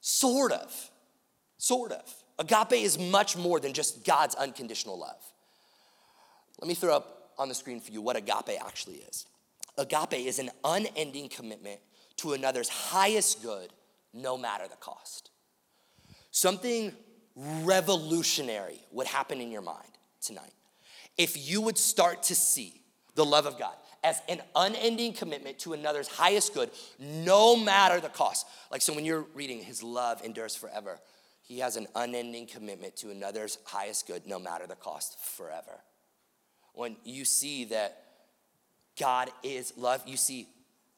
[0.00, 0.90] Sort of.
[1.58, 5.22] Sort of Agape is much more than just God's unconditional love.
[6.58, 9.26] Let me throw up on the screen for you what agape actually is.
[9.76, 11.80] Agape is an unending commitment
[12.16, 13.72] to another's highest good,
[14.14, 15.30] no matter the cost.
[16.30, 16.92] Something
[17.36, 20.52] revolutionary would happen in your mind tonight
[21.18, 22.80] if you would start to see
[23.14, 28.08] the love of God as an unending commitment to another's highest good, no matter the
[28.08, 28.46] cost.
[28.70, 30.98] Like, so when you're reading, His love endures forever,
[31.50, 35.80] he has an unending commitment to another's highest good, no matter the cost, forever.
[36.74, 38.04] When you see that
[38.96, 40.46] God is love, you see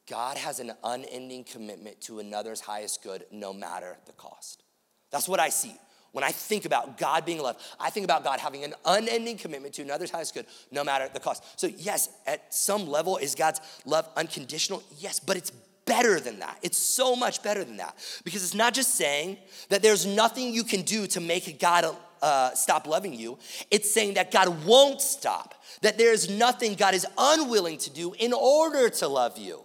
[0.07, 4.61] God has an unending commitment to another's highest good, no matter the cost.
[5.09, 5.73] That's what I see.
[6.11, 9.73] When I think about God being love, I think about God having an unending commitment
[9.73, 11.59] to another's highest good, no matter the cost.
[11.59, 14.83] So, yes, at some level, is God's love unconditional?
[14.99, 15.51] Yes, but it's
[15.85, 16.57] better than that.
[16.61, 17.95] It's so much better than that.
[18.23, 19.37] Because it's not just saying
[19.69, 23.37] that there's nothing you can do to make God uh, stop loving you,
[23.69, 28.31] it's saying that God won't stop, that there's nothing God is unwilling to do in
[28.31, 29.59] order to love you.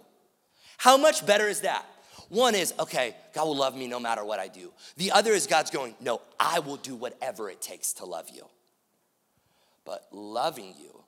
[0.77, 1.85] How much better is that?
[2.27, 4.71] One is, okay, God will love me no matter what I do.
[4.97, 8.45] The other is God's going, no, I will do whatever it takes to love you.
[9.83, 11.03] But loving you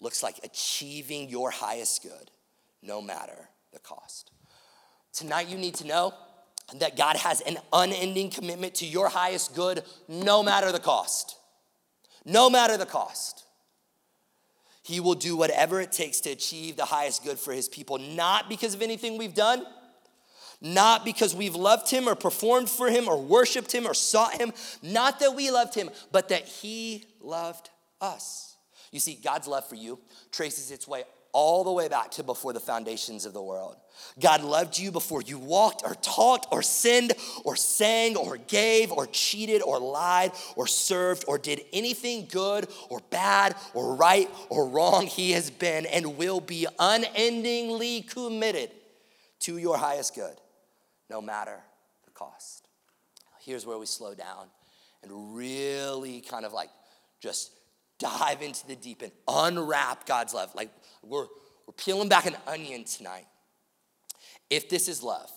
[0.00, 2.30] looks like achieving your highest good
[2.82, 4.32] no matter the cost.
[5.14, 6.12] Tonight, you need to know
[6.80, 11.36] that God has an unending commitment to your highest good, no matter the cost.
[12.24, 13.44] No matter the cost.
[14.82, 18.48] He will do whatever it takes to achieve the highest good for his people, not
[18.48, 19.64] because of anything we've done,
[20.60, 24.52] not because we've loved him or performed for him or worshiped him or sought him,
[24.82, 28.56] not that we loved him, but that he loved us.
[28.90, 30.00] You see, God's love for you
[30.32, 33.76] traces its way all the way back to before the foundations of the world.
[34.18, 37.12] God loved you before you walked or talked or sinned
[37.44, 43.00] or sang or gave or cheated or lied or served or did anything good or
[43.10, 45.06] bad or right or wrong.
[45.06, 48.70] He has been and will be unendingly committed
[49.40, 50.36] to your highest good,
[51.10, 51.58] no matter
[52.04, 52.66] the cost.
[53.40, 54.46] Here's where we slow down
[55.02, 56.70] and really kind of like
[57.20, 57.50] just
[57.98, 60.54] dive into the deep and unwrap God's love.
[60.54, 60.70] Like
[61.06, 61.26] we're,
[61.66, 63.26] we're peeling back an onion tonight.
[64.50, 65.30] If this is love,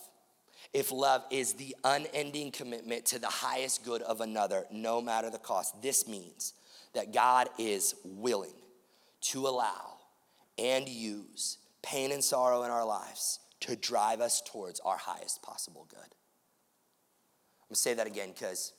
[0.74, 5.38] if love is the unending commitment to the highest good of another, no matter the
[5.38, 6.54] cost, this means
[6.94, 8.54] that God is willing
[9.22, 9.98] to allow
[10.58, 15.88] and use pain and sorrow in our lives to drive us towards our highest possible
[15.90, 16.00] good.
[16.00, 18.74] I'm gonna say that again because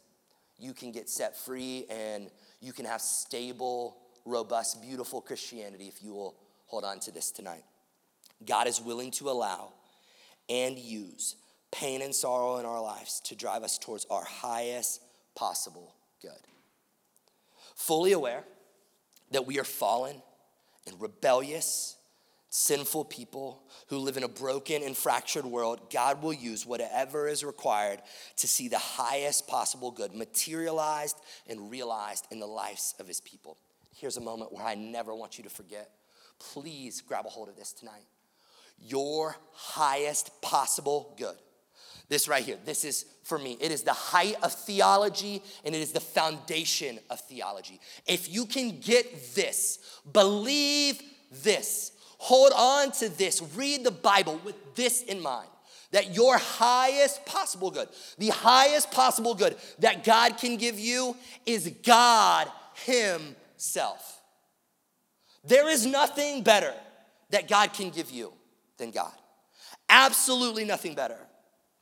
[0.59, 6.13] you can get set free and you can have stable, robust, beautiful Christianity if you
[6.13, 6.37] will
[6.69, 7.65] hold on to this tonight.
[8.47, 9.73] God is willing to allow
[10.49, 11.37] and use
[11.71, 15.03] pain and sorrow in our lives to drive us towards our highest
[15.35, 16.31] possible good.
[17.75, 18.45] Fully aware
[19.31, 20.23] that we are fallen
[20.87, 21.97] and rebellious,
[22.49, 27.45] sinful people who live in a broken and fractured world, God will use whatever is
[27.45, 28.01] required
[28.37, 33.59] to see the highest possible good materialized and realized in the lives of his people.
[33.95, 35.91] Here's a moment where I never want you to forget.
[36.39, 38.07] Please grab a hold of this tonight
[38.81, 41.37] your highest possible good.
[42.09, 43.59] This right here, this is for me.
[43.61, 47.81] It is the height of theology and it is the foundation of theology.
[48.07, 49.79] If you can get this,
[50.11, 51.03] believe
[51.43, 55.49] this, hold on to this, read the Bible with this in mind
[55.91, 61.73] that your highest possible good, the highest possible good that God can give you is
[61.83, 62.51] God
[62.85, 64.18] Himself.
[65.49, 66.75] There is nothing better
[67.31, 68.33] that God can give you
[68.77, 69.13] than God.
[69.89, 71.19] Absolutely nothing better.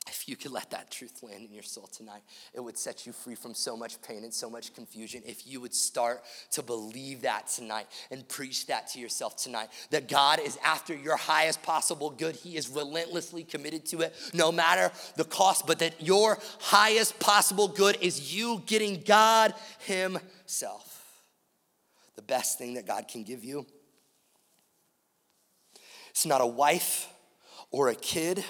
[0.07, 2.21] If you could let that truth land in your soul tonight,
[2.53, 5.21] it would set you free from so much pain and so much confusion.
[5.25, 10.07] If you would start to believe that tonight and preach that to yourself tonight, that
[10.07, 14.91] God is after your highest possible good, He is relentlessly committed to it, no matter
[15.17, 20.96] the cost, but that your highest possible good is you getting God Himself.
[22.17, 23.65] The best thing that God can give you
[26.17, 27.07] it's not a wife
[27.69, 28.43] or a kid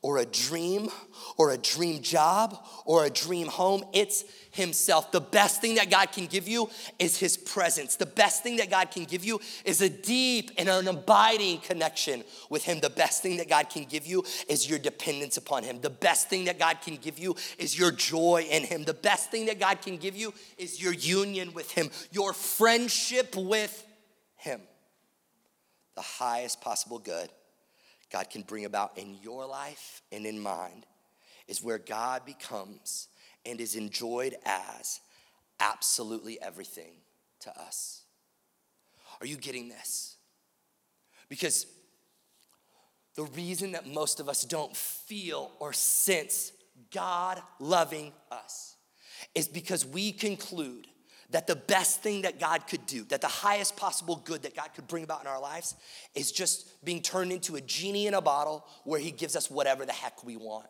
[0.00, 0.88] or a dream
[1.36, 3.84] or a dream job or a dream home.
[3.92, 5.12] It's Himself.
[5.12, 7.96] The best thing that God can give you is His presence.
[7.96, 12.22] The best thing that God can give you is a deep and an abiding connection
[12.48, 12.80] with Him.
[12.80, 15.80] The best thing that God can give you is your dependence upon Him.
[15.80, 18.84] The best thing that God can give you is your joy in Him.
[18.84, 23.34] The best thing that God can give you is your union with Him, your friendship
[23.36, 23.86] with
[24.36, 24.60] Him
[25.94, 27.30] the highest possible good
[28.10, 30.84] God can bring about in your life and in mine
[31.48, 33.08] is where God becomes
[33.44, 35.00] and is enjoyed as
[35.60, 36.92] absolutely everything
[37.40, 38.02] to us.
[39.20, 40.16] Are you getting this?
[41.28, 41.66] Because
[43.14, 46.52] the reason that most of us don't feel or sense
[46.90, 48.76] God loving us
[49.34, 50.86] is because we conclude
[51.30, 54.68] that the best thing that God could do, that the highest possible good that God
[54.74, 55.74] could bring about in our lives
[56.14, 59.86] is just being turned into a genie in a bottle where He gives us whatever
[59.86, 60.66] the heck we want.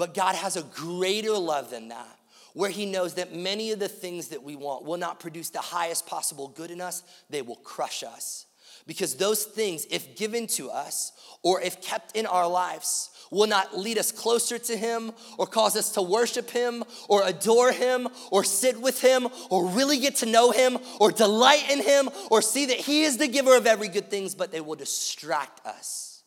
[0.00, 2.18] But God has a greater love than that,
[2.54, 5.60] where He knows that many of the things that we want will not produce the
[5.60, 8.46] highest possible good in us, they will crush us.
[8.86, 13.76] Because those things, if given to us or if kept in our lives, will not
[13.76, 18.42] lead us closer to Him or cause us to worship Him or adore Him or
[18.42, 22.64] sit with Him or really get to know Him or delight in Him or see
[22.64, 26.22] that He is the giver of every good things, but they will distract us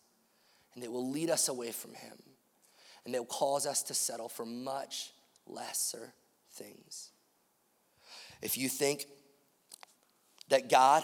[0.76, 2.14] and they will lead us away from Him
[3.06, 5.12] and they will cause us to settle for much
[5.48, 6.14] lesser
[6.54, 7.10] things.
[8.42, 9.06] If you think
[10.50, 11.04] that God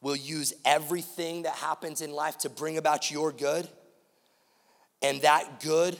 [0.00, 3.68] will use everything that happens in life to bring about your good,
[5.02, 5.96] and that good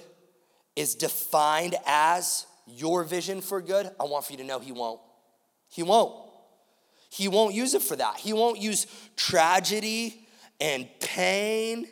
[0.75, 5.01] is defined as your vision for good, I want for you to know He won't.
[5.69, 6.15] He won't.
[7.11, 8.17] He won't use it for that.
[8.17, 8.87] He won't use
[9.17, 10.27] tragedy
[10.61, 11.87] and pain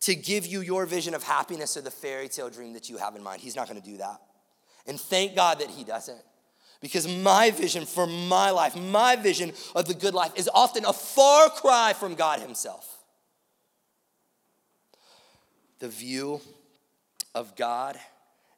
[0.00, 3.16] to give you your vision of happiness or the fairy tale dream that you have
[3.16, 3.40] in mind.
[3.40, 4.20] He's not gonna do that.
[4.86, 6.20] And thank God that He doesn't.
[6.80, 10.92] Because my vision for my life, my vision of the good life is often a
[10.92, 13.04] far cry from God Himself.
[15.78, 16.40] The view
[17.34, 17.98] of God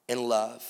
[0.08, 0.64] and love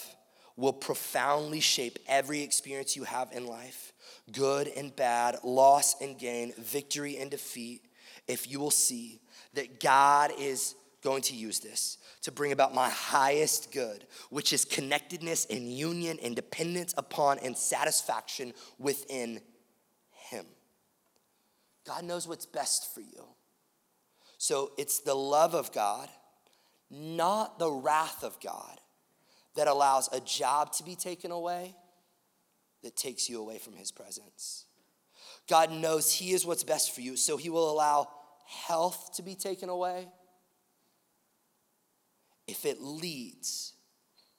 [0.57, 3.93] will profoundly shape every experience you have in life
[4.31, 7.83] good and bad, loss and gain, victory and defeat,
[8.33, 9.21] if you will see
[9.55, 14.65] that God is going to use this to bring about my highest good, which is
[14.65, 19.41] connectedness and union and dependence upon and satisfaction within
[20.31, 20.47] Him.
[21.85, 23.27] God knows what's best for you.
[24.39, 26.09] So it's the love of God,
[26.91, 28.81] not the wrath of God,
[29.57, 31.75] that allows a job to be taken away
[32.83, 34.67] that takes you away from His presence.
[35.49, 38.09] God knows He is what's best for you, so He will allow
[38.53, 40.09] health to be taken away
[42.47, 43.75] if it leads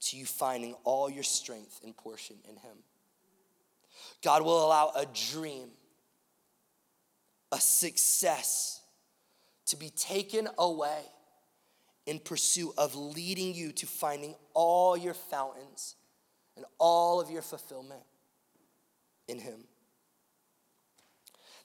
[0.02, 2.78] to you finding all your strength and portion in Him.
[4.22, 5.70] God will allow a dream,
[7.52, 8.82] a success
[9.68, 11.02] to be taken away
[12.06, 15.96] in pursuit of leading you to finding all your fountains
[16.58, 18.04] and all of your fulfillment
[19.28, 19.64] in Him.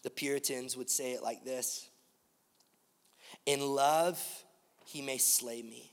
[0.03, 1.91] The Puritans would say it like this
[3.49, 4.23] In love,
[4.85, 5.91] He may slay me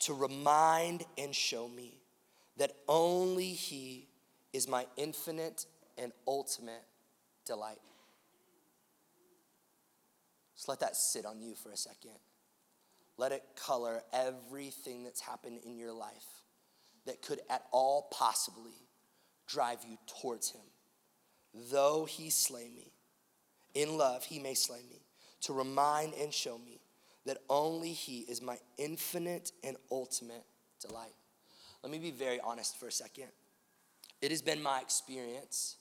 [0.00, 1.96] to remind and show me
[2.58, 4.06] that only He
[4.52, 5.64] is my infinite
[5.96, 6.84] and ultimate
[7.46, 7.78] delight.
[10.54, 12.18] Just let that sit on you for a second.
[13.16, 16.42] Let it color everything that's happened in your life
[17.06, 18.76] that could at all possibly
[19.46, 20.60] drive you towards Him.
[21.70, 22.92] Though He slay me,
[23.72, 25.00] in love He may slay me,
[25.44, 26.73] to remind and show me
[27.26, 30.44] that only He is my infinite and ultimate
[30.80, 31.14] delight.
[31.82, 33.28] Let me be very honest for a second.
[34.22, 35.76] It has been my experience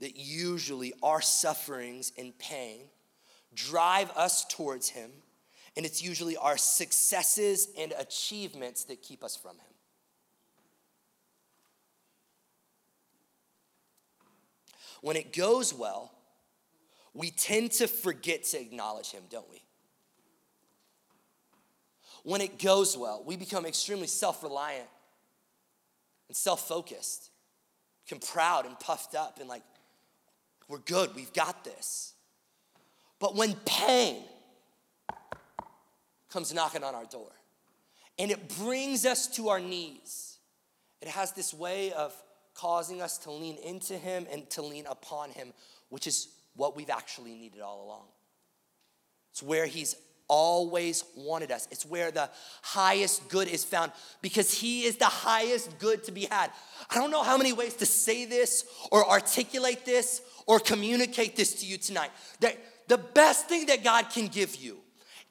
[0.00, 2.82] that usually our sufferings and pain
[3.54, 5.10] drive us towards Him,
[5.76, 9.74] and it's usually our successes and achievements that keep us from Him.
[15.00, 16.12] When it goes well,
[17.14, 19.62] we tend to forget to acknowledge Him, don't we?
[22.28, 24.86] When it goes well, we become extremely self reliant
[26.28, 27.30] and self focused,
[28.04, 29.62] become proud and puffed up and like,
[30.68, 32.12] we're good, we've got this.
[33.18, 34.24] But when pain
[36.30, 37.30] comes knocking on our door
[38.18, 40.36] and it brings us to our knees,
[41.00, 42.12] it has this way of
[42.52, 45.54] causing us to lean into Him and to lean upon Him,
[45.88, 48.04] which is what we've actually needed all along.
[49.30, 49.96] It's where He's
[50.28, 51.66] always wanted us.
[51.70, 52.30] It's where the
[52.62, 56.50] highest good is found because He is the highest good to be had.
[56.90, 61.54] I don't know how many ways to say this or articulate this or communicate this
[61.60, 62.10] to you tonight.
[62.40, 62.56] That
[62.88, 64.78] the best thing that God can give you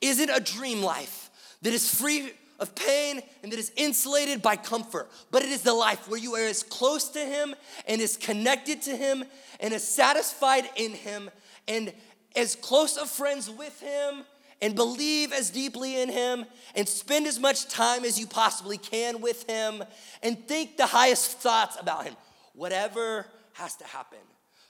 [0.01, 1.29] isn't a dream life
[1.61, 5.73] that is free of pain and that is insulated by comfort, but it is the
[5.73, 7.55] life where you are as close to Him
[7.87, 9.23] and as connected to Him
[9.59, 11.29] and as satisfied in Him
[11.67, 11.93] and
[12.35, 14.23] as close of friends with Him
[14.61, 16.45] and believe as deeply in Him
[16.75, 19.83] and spend as much time as you possibly can with Him
[20.23, 22.15] and think the highest thoughts about Him.
[22.53, 24.19] Whatever has to happen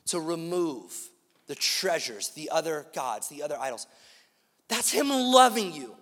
[0.08, 0.94] to remove
[1.48, 3.88] the treasures, the other gods, the other idols.
[4.68, 5.96] That's Him loving you.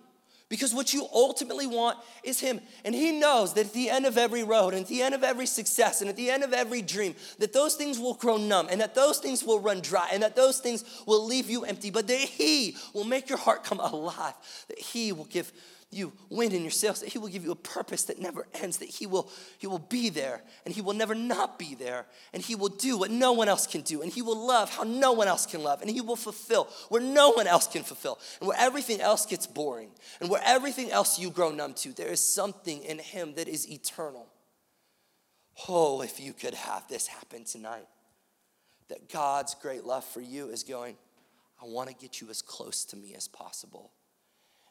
[0.48, 2.60] Because what you ultimately want is Him.
[2.84, 5.24] And He knows that at the end of every road, and at the end of
[5.24, 8.68] every success, and at the end of every dream, that those things will grow numb,
[8.70, 11.90] and that those things will run dry, and that those things will leave you empty,
[11.90, 14.34] but that He will make your heart come alive,
[14.68, 15.52] that He will give
[15.96, 18.76] you wind in your sails, that He will give you a purpose that never ends,
[18.78, 22.42] that He will, he will be there and He will never not be there, and
[22.42, 25.12] He will do what no one else can do, and He will love how no
[25.12, 28.48] one else can love, and He will fulfill where no one else can fulfill, and
[28.48, 29.90] where everything else gets boring,
[30.20, 33.70] and where everything else you grow numb to, there is something in Him that is
[33.70, 34.26] eternal.
[35.68, 37.86] Oh, if you could have this happen tonight,
[38.88, 40.96] that God's great love for you is going,
[41.60, 43.92] I want to get you as close to me as possible.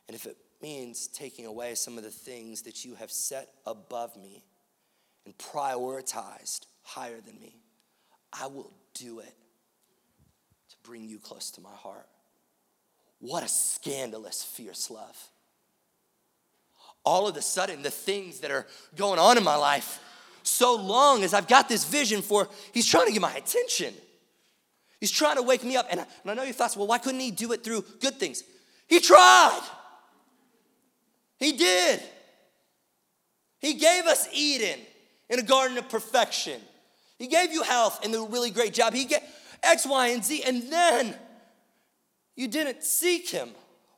[0.07, 4.15] And if it means taking away some of the things that you have set above
[4.15, 4.43] me
[5.25, 7.57] and prioritized higher than me.
[8.31, 9.33] I will do it
[10.69, 12.07] to bring you close to my heart.
[13.19, 15.29] What a scandalous, fierce love.
[17.03, 19.99] All of a sudden, the things that are going on in my life,
[20.43, 23.93] so long as I've got this vision for, he's trying to get my attention.
[24.99, 25.87] He's trying to wake me up.
[25.91, 28.15] And I, and I know your thoughts, well, why couldn't he do it through good
[28.15, 28.43] things?
[28.87, 29.61] He tried.
[31.37, 32.01] He did.
[33.59, 34.79] He gave us Eden
[35.29, 36.61] in a garden of perfection.
[37.17, 38.93] He gave you health and a really great job.
[38.93, 39.19] He gave
[39.63, 41.15] X, Y, and Z, and then
[42.35, 43.49] you didn't seek Him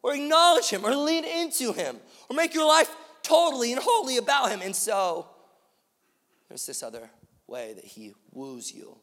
[0.03, 1.97] or acknowledge Him or lean into Him
[2.29, 2.93] or make your life
[3.27, 4.61] totally and wholly about him.
[4.61, 5.27] And so
[6.47, 7.09] there's this other
[7.45, 8.97] way that he woos you,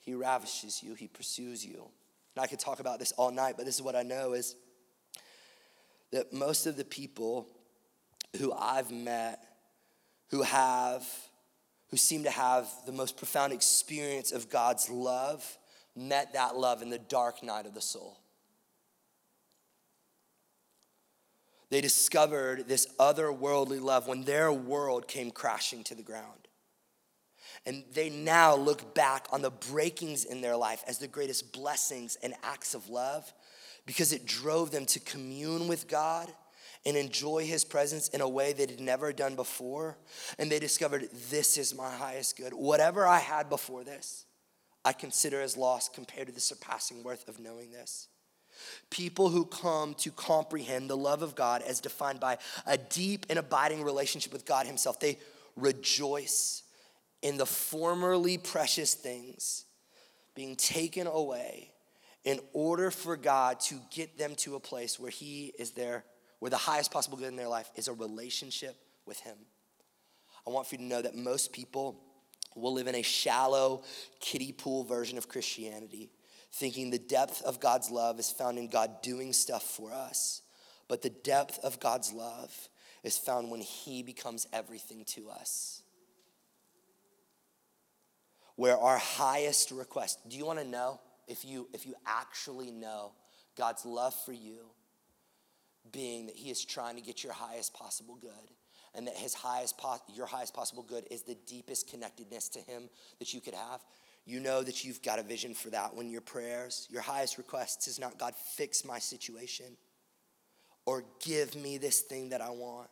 [0.00, 1.88] he ravishes you, he pursues you.
[2.34, 4.56] And I could talk about this all night, but this is what I know is
[6.12, 7.48] that most of the people
[8.38, 9.42] who I've met
[10.30, 11.06] who have
[11.90, 15.58] who seem to have the most profound experience of God's love
[15.94, 18.18] met that love in the dark night of the soul.
[21.68, 26.48] They discovered this otherworldly love when their world came crashing to the ground.
[27.66, 32.16] And they now look back on the breakings in their life as the greatest blessings
[32.22, 33.30] and acts of love
[33.86, 36.32] because it drove them to commune with God
[36.84, 39.96] and enjoy his presence in a way they had never done before.
[40.38, 42.52] And they discovered this is my highest good.
[42.52, 44.26] Whatever I had before this,
[44.84, 48.08] I consider as lost compared to the surpassing worth of knowing this.
[48.90, 53.38] People who come to comprehend the love of God as defined by a deep and
[53.38, 55.18] abiding relationship with God Himself, they
[55.56, 56.62] rejoice
[57.22, 59.64] in the formerly precious things
[60.34, 61.72] being taken away
[62.24, 66.04] in order for God to get them to a place where He is their
[66.38, 68.74] where the highest possible good in their life is a relationship
[69.06, 69.36] with Him.
[70.44, 72.02] I want for you to know that most people
[72.56, 73.84] will live in a shallow,
[74.18, 76.10] kiddie pool version of Christianity,
[76.50, 80.42] thinking the depth of God's love is found in God doing stuff for us.
[80.88, 82.52] But the depth of God's love
[83.04, 85.82] is found when He becomes everything to us.
[88.56, 93.12] Where our highest request, do you want to know if you if you actually know
[93.56, 94.66] God's love for you
[95.90, 98.30] being that he is trying to get your highest possible good
[98.94, 102.88] and that his highest po- your highest possible good is the deepest connectedness to him
[103.18, 103.80] that you could have
[104.24, 107.88] you know that you've got a vision for that when your prayers your highest requests
[107.88, 109.76] is not god fix my situation
[110.86, 112.88] or give me this thing that i want.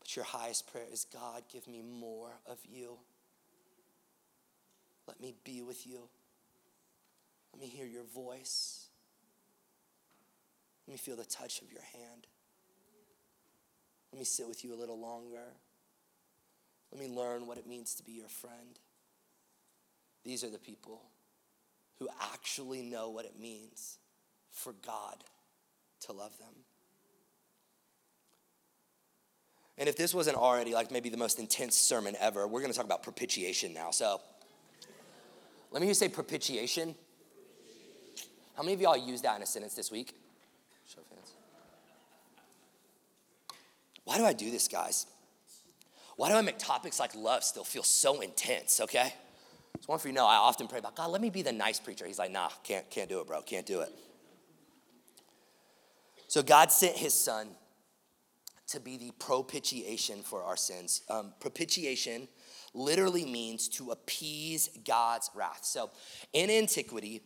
[0.00, 2.98] But your highest prayer is god give me more of you
[5.06, 6.08] let me be with you
[7.52, 8.86] let me hear your voice
[10.86, 12.26] let me feel the touch of your hand.
[14.12, 15.54] Let me sit with you a little longer.
[16.92, 18.78] Let me learn what it means to be your friend.
[20.24, 21.02] These are the people
[21.98, 23.98] who actually know what it means
[24.52, 25.24] for God
[26.02, 26.54] to love them.
[29.78, 32.76] And if this wasn't already like maybe the most intense sermon ever, we're going to
[32.76, 33.90] talk about propitiation now.
[33.90, 34.20] So
[35.76, 36.94] let me just say propitiation.
[38.56, 40.14] How many of y'all used that in a sentence this week?
[40.86, 41.32] Show of hands.
[44.04, 45.04] Why do I do this, guys?
[46.16, 49.12] Why do I make topics like love still feel so intense, okay?
[49.74, 51.78] It's one for you know, I often pray about, God, let me be the nice
[51.78, 52.06] preacher.
[52.06, 53.92] He's like, nah, can't, can't do it, bro, can't do it.
[56.26, 57.48] So God sent his son
[58.68, 61.02] to be the propitiation for our sins.
[61.10, 62.28] Um, propitiation
[62.76, 65.64] literally means to appease God's wrath.
[65.64, 65.90] So
[66.32, 67.22] in antiquity,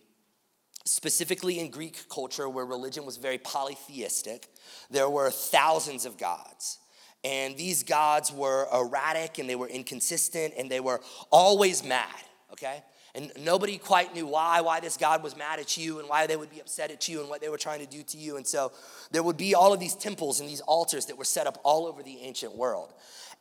[0.84, 4.48] specifically in Greek culture where religion was very polytheistic,
[4.90, 6.78] there were thousands of gods.
[7.22, 12.06] And these gods were erratic and they were inconsistent and they were always mad,
[12.52, 12.82] okay?
[13.14, 16.36] And nobody quite knew why, why this God was mad at you and why they
[16.36, 18.36] would be upset at you and what they were trying to do to you.
[18.36, 18.72] And so
[19.10, 21.86] there would be all of these temples and these altars that were set up all
[21.86, 22.94] over the ancient world.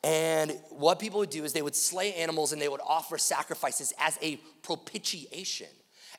[0.04, 3.93] And what people would do is they would slay animals and they would offer sacrifices
[4.00, 5.68] as a propitiation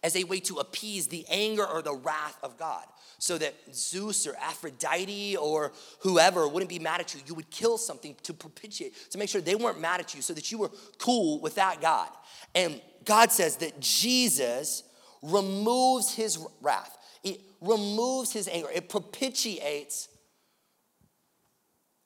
[0.02, 2.84] as a way to appease the anger or the wrath of God.
[3.18, 7.20] So that Zeus or Aphrodite or whoever wouldn't be mad at you.
[7.26, 10.32] You would kill something to propitiate, to make sure they weren't mad at you, so
[10.32, 12.08] that you were cool with that God.
[12.54, 14.84] And God says that Jesus
[15.22, 20.08] removes his wrath, it removes his anger, it propitiates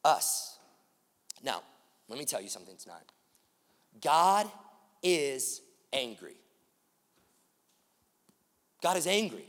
[0.04, 0.53] us.
[2.08, 3.10] Let me tell you something tonight.
[4.00, 4.48] God
[5.02, 5.60] is
[5.92, 6.36] angry.
[8.82, 9.46] God is angry.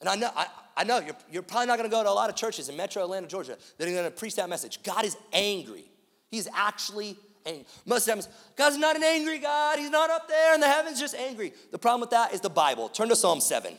[0.00, 2.12] And I know, I, I know you're, you're probably not going to go to a
[2.12, 4.82] lot of churches in metro Atlanta, Georgia that are going to preach that message.
[4.82, 5.84] God is angry.
[6.30, 7.16] He's actually
[7.46, 7.66] angry.
[7.86, 9.78] Most times, God's not an angry God.
[9.78, 11.52] He's not up there in the heavens just angry.
[11.70, 12.88] The problem with that is the Bible.
[12.88, 13.74] Turn to Psalm 7.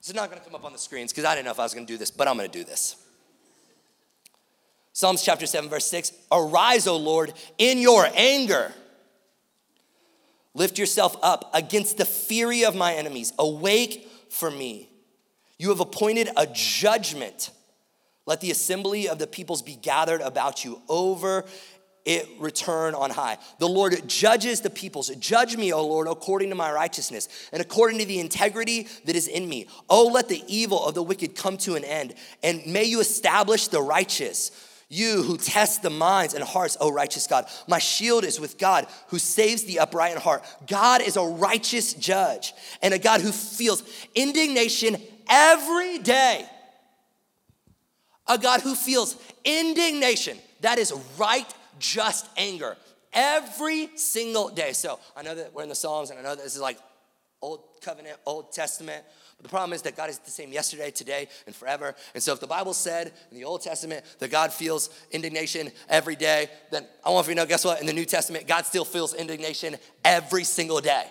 [0.00, 1.60] This is not going to come up on the screens because I didn't know if
[1.60, 2.99] I was going to do this, but I'm going to do this.
[4.92, 8.72] Psalms chapter 7, verse 6 Arise, O Lord, in your anger
[10.54, 13.32] Lift yourself up against the fury of my enemies.
[13.38, 14.88] Awake for me.
[15.58, 17.50] You have appointed a judgment.
[18.26, 20.80] Let the assembly of the peoples be gathered about you.
[20.88, 21.44] Over
[22.06, 23.36] it return on high.
[23.58, 25.08] The Lord judges the peoples.
[25.16, 29.28] Judge me, O Lord, according to my righteousness and according to the integrity that is
[29.28, 29.68] in me.
[29.88, 33.68] Oh, let the evil of the wicked come to an end, and may you establish
[33.68, 34.50] the righteous.
[34.92, 37.46] You who test the minds and hearts, O righteous God.
[37.68, 40.42] My shield is with God who saves the upright in heart.
[40.66, 43.84] God is a righteous judge and a God who feels
[44.16, 44.96] indignation
[45.28, 46.44] every day.
[48.26, 50.36] A God who feels indignation.
[50.62, 51.46] That is right
[51.78, 52.76] just anger
[53.12, 54.72] every single day.
[54.72, 56.78] So I know that we're in the Psalms and I know that this is like
[57.40, 59.04] Old Covenant, Old Testament.
[59.40, 61.94] But the problem is that God is the same yesterday, today, and forever.
[62.12, 66.14] And so if the Bible said in the Old Testament that God feels indignation every
[66.14, 67.80] day, then I want you to know, guess what?
[67.80, 71.04] In the New Testament, God still feels indignation every single day.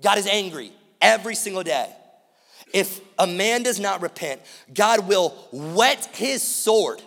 [0.00, 0.70] God is angry
[1.02, 1.92] every single day.
[2.72, 4.40] If a man does not repent,
[4.72, 7.02] God will whet his sword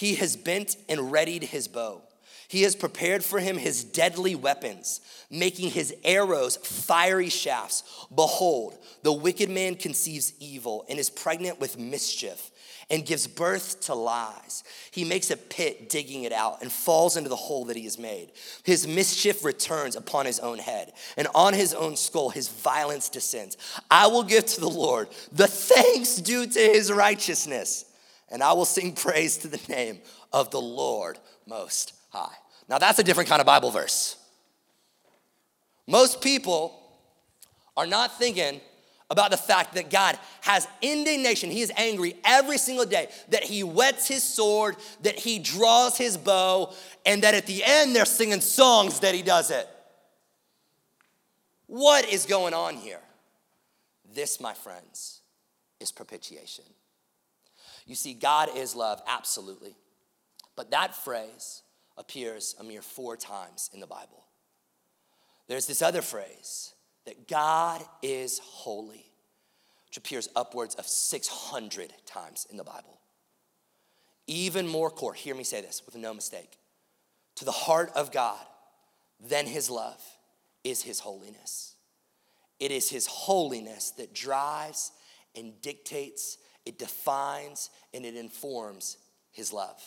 [0.00, 2.00] he has bent and readied his bow.
[2.50, 7.84] He has prepared for him his deadly weapons, making his arrows fiery shafts.
[8.12, 12.50] Behold, the wicked man conceives evil and is pregnant with mischief
[12.90, 14.64] and gives birth to lies.
[14.90, 18.00] He makes a pit, digging it out, and falls into the hole that he has
[18.00, 18.32] made.
[18.64, 23.56] His mischief returns upon his own head, and on his own skull his violence descends.
[23.88, 27.84] I will give to the Lord the thanks due to his righteousness
[28.30, 29.98] and I will sing praise to the name
[30.32, 32.36] of the Lord Most High.
[32.70, 34.16] Now, that's a different kind of Bible verse.
[35.88, 36.80] Most people
[37.76, 38.60] are not thinking
[39.10, 41.50] about the fact that God has indignation.
[41.50, 46.16] He is angry every single day, that He whets His sword, that He draws His
[46.16, 46.72] bow,
[47.04, 49.68] and that at the end they're singing songs that He does it.
[51.66, 53.00] What is going on here?
[54.14, 55.22] This, my friends,
[55.80, 56.64] is propitiation.
[57.84, 59.74] You see, God is love, absolutely.
[60.54, 61.62] But that phrase
[62.00, 64.24] appears a mere four times in the Bible.
[65.46, 66.74] There's this other phrase
[67.06, 69.06] that God is holy,
[69.86, 72.98] which appears upwards of 600 times in the Bible.
[74.26, 76.58] Even more core, hear me say this with no mistake.
[77.36, 78.40] To the heart of God,
[79.28, 80.00] than his love
[80.64, 81.74] is his holiness.
[82.58, 84.92] It is his holiness that drives
[85.36, 88.98] and dictates it defines and it informs
[89.32, 89.80] his love.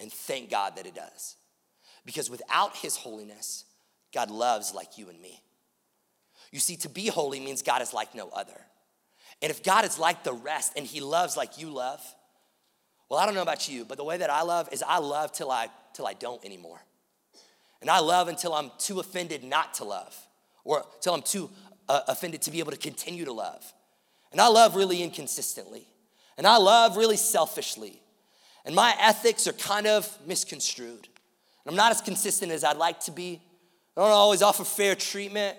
[0.00, 1.36] And thank God that it does.
[2.04, 3.64] Because without his holiness,
[4.12, 5.42] God loves like you and me.
[6.50, 8.58] You see, to be holy means God is like no other.
[9.42, 12.00] And if God is like the rest and he loves like you love,
[13.08, 15.32] well, I don't know about you, but the way that I love is I love
[15.32, 16.80] till I till I don't anymore.
[17.80, 20.16] And I love until I'm too offended not to love,
[20.64, 21.50] or till I'm too
[21.88, 23.72] uh, offended to be able to continue to love.
[24.32, 25.86] And I love really inconsistently.
[26.36, 28.00] And I love really selfishly.
[28.64, 31.08] And my ethics are kind of misconstrued.
[31.66, 33.40] I'm not as consistent as I'd like to be.
[33.96, 35.56] I don't always offer fair treatment.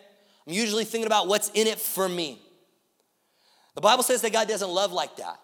[0.48, 2.42] I'm usually thinking about what's in it for me.
[3.76, 5.40] The Bible says that God doesn't love like that.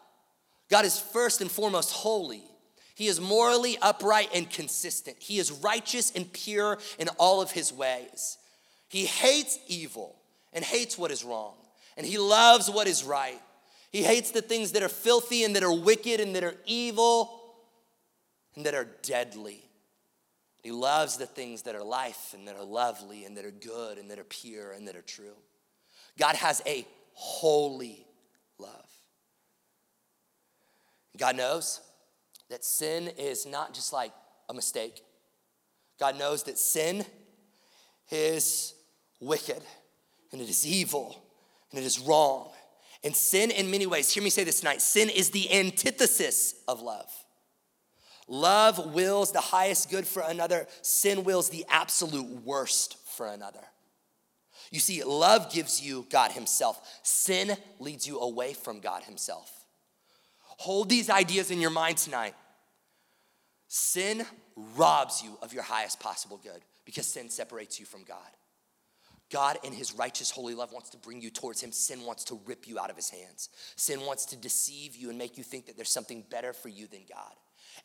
[0.69, 2.43] God is first and foremost holy.
[2.95, 5.17] He is morally upright and consistent.
[5.19, 8.37] He is righteous and pure in all of his ways.
[8.89, 10.15] He hates evil
[10.51, 11.53] and hates what is wrong
[11.97, 13.41] and he loves what is right.
[13.91, 17.33] He hates the things that are filthy and that are wicked and that are evil
[18.57, 19.63] and that are deadly.
[20.63, 23.99] He loves the things that are life and that are lovely and that are good
[23.99, 25.35] and that are pure and that are true.
[26.17, 28.05] God has a holy
[28.57, 28.89] love.
[31.17, 31.81] God knows
[32.49, 34.11] that sin is not just like
[34.49, 35.03] a mistake.
[35.99, 37.05] God knows that sin
[38.09, 38.73] is
[39.19, 39.61] wicked
[40.31, 41.15] and it is evil
[41.69, 42.49] and it is wrong.
[43.03, 46.81] And sin, in many ways, hear me say this tonight sin is the antithesis of
[46.81, 47.11] love.
[48.27, 53.63] Love wills the highest good for another, sin wills the absolute worst for another.
[54.69, 59.51] You see, love gives you God Himself, sin leads you away from God Himself.
[60.57, 62.33] Hold these ideas in your mind tonight.
[63.67, 64.25] Sin
[64.75, 68.17] robs you of your highest possible good because sin separates you from God.
[69.29, 71.73] God, in his righteous, holy love, wants to bring you towards him.
[71.73, 73.49] Sin wants to rip you out of his hands.
[73.75, 76.87] Sin wants to deceive you and make you think that there's something better for you
[76.87, 77.33] than God.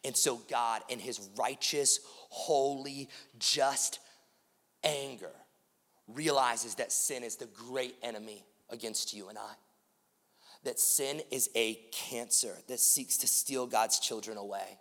[0.05, 3.09] And so, God, in his righteous, holy,
[3.39, 4.01] just
[4.83, 5.33] anger,
[6.09, 9.53] realizes that sin is the great enemy against you and I.
[10.65, 14.79] That sin is a cancer that seeks to steal God's children away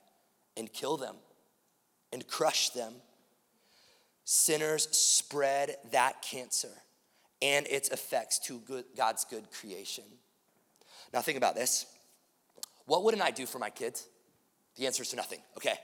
[0.56, 1.16] and kill them
[2.12, 2.94] and crush them
[4.24, 6.72] sinners spread that cancer
[7.42, 10.04] and its effects to good, God's good creation.
[11.14, 11.86] Now, think about this.
[12.86, 14.08] What wouldn't I do for my kids?
[14.78, 15.78] The answer is to nothing, okay?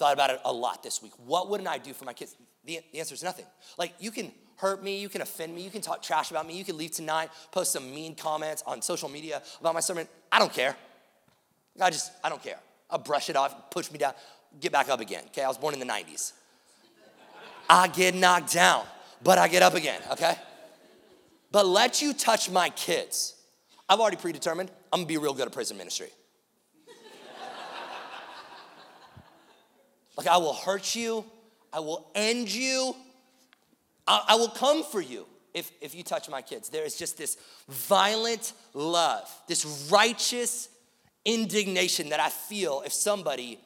[0.00, 1.12] thought about it a lot this week.
[1.26, 2.34] What wouldn't I do for my kids?
[2.64, 3.44] The, the answer is nothing.
[3.76, 6.56] Like, you can hurt me, you can offend me, you can talk trash about me,
[6.56, 10.08] you can leave tonight, post some mean comments on social media about my sermon.
[10.32, 10.74] I don't care.
[11.78, 12.58] I just, I don't care.
[12.88, 14.14] I'll brush it off, push me down,
[14.58, 15.24] get back up again.
[15.26, 16.32] Okay, I was born in the 90s.
[17.68, 18.84] I get knocked down,
[19.22, 20.34] but I get up again, okay?
[21.52, 23.34] But let you touch my kids.
[23.86, 26.08] I've already predetermined I'm gonna be real good at prison ministry.
[30.16, 31.24] Like, I will hurt you,
[31.72, 32.94] I will end you,
[34.06, 36.68] I, I will come for you if, if you touch my kids.
[36.68, 37.36] There is just this
[37.68, 40.68] violent love, this righteous
[41.24, 43.60] indignation that I feel if somebody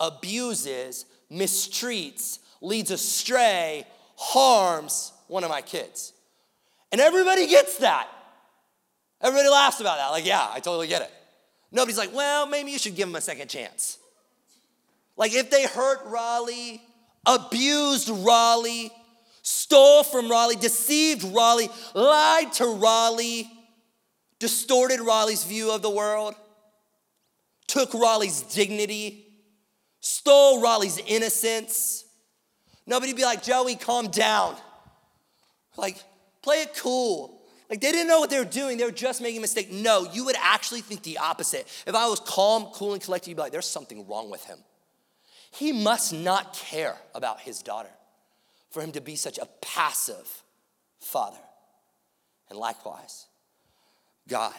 [0.00, 3.86] abuses, mistreats, leads astray,
[4.16, 6.12] harms one of my kids.
[6.92, 8.08] And everybody gets that.
[9.20, 10.10] Everybody laughs about that.
[10.10, 11.10] Like, yeah, I totally get it.
[11.72, 13.98] Nobody's like, well, maybe you should give them a second chance.
[15.16, 16.82] Like, if they hurt Raleigh,
[17.26, 18.90] abused Raleigh,
[19.42, 23.50] stole from Raleigh, deceived Raleigh, lied to Raleigh,
[24.38, 26.34] distorted Raleigh's view of the world,
[27.66, 29.26] took Raleigh's dignity,
[30.00, 32.04] stole Raleigh's innocence.
[32.86, 34.56] Nobody'd be like, Joey, calm down.
[35.76, 36.02] Like,
[36.42, 37.40] play it cool.
[37.70, 38.76] Like, they didn't know what they were doing.
[38.76, 39.72] They were just making a mistake.
[39.72, 41.66] No, you would actually think the opposite.
[41.86, 44.58] If I was calm, cool, and collected, you'd be like, there's something wrong with him.
[45.54, 47.90] He must not care about his daughter
[48.70, 50.42] for him to be such a passive
[50.98, 51.38] father.
[52.50, 53.26] And likewise,
[54.28, 54.54] God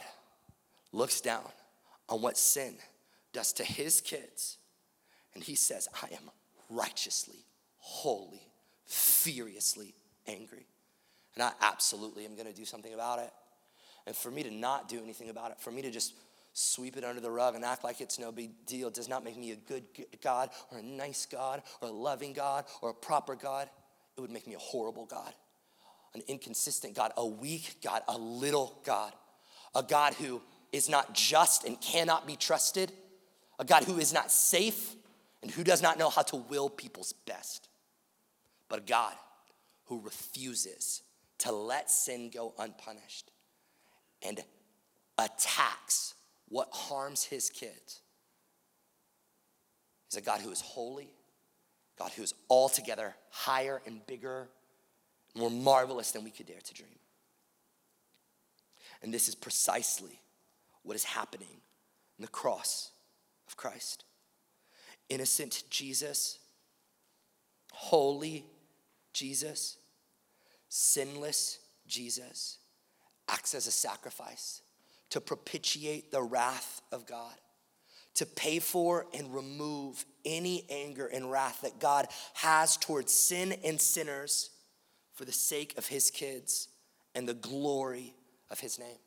[0.94, 1.44] looks down
[2.08, 2.76] on what sin
[3.34, 4.58] does to his kids,
[5.34, 6.32] and he says, I am
[6.70, 7.44] righteously,
[7.78, 8.48] holy,
[8.86, 9.94] furiously
[10.28, 10.66] angry.
[11.34, 13.32] And I absolutely am gonna do something about it.
[14.08, 16.14] And for me to not do anything about it, for me to just
[16.56, 18.90] sweep it under the rug and act like it's no big deal.
[18.90, 19.84] Does not make me a good
[20.24, 23.70] God or a nice God or a loving God or a proper God.
[24.18, 25.34] It would make me a horrible God,
[26.14, 29.12] an inconsistent God, a weak God, a little God,
[29.76, 30.42] a God who
[30.72, 32.94] is not just and cannot be trusted,
[33.60, 34.96] a God who is not safe
[35.42, 37.68] and who does not know how to will people's best,
[38.70, 39.14] but a God
[39.88, 41.02] who refuses
[41.40, 43.30] to let sin go unpunished
[44.26, 44.40] and
[45.18, 46.15] attacks
[46.50, 48.02] what harms his kids.
[50.10, 51.10] He's a God who is holy
[51.98, 54.50] God who is altogether higher and bigger,
[55.36, 57.00] more marvelous than we could dare to dream.
[59.02, 60.20] And this is precisely
[60.84, 61.62] what is happening
[62.18, 62.92] in the cross
[63.48, 64.04] of Christ.
[65.10, 66.40] Innocent Jesus,
[67.72, 68.46] holy
[69.14, 69.78] Jesus,
[70.68, 72.58] sinless Jesus
[73.30, 74.62] acts as a sacrifice
[75.16, 77.34] to propitiate the wrath of God
[78.16, 83.80] to pay for and remove any anger and wrath that God has towards sin and
[83.80, 84.50] sinners
[85.14, 86.68] for the sake of his kids
[87.14, 88.14] and the glory
[88.52, 88.98] of his name.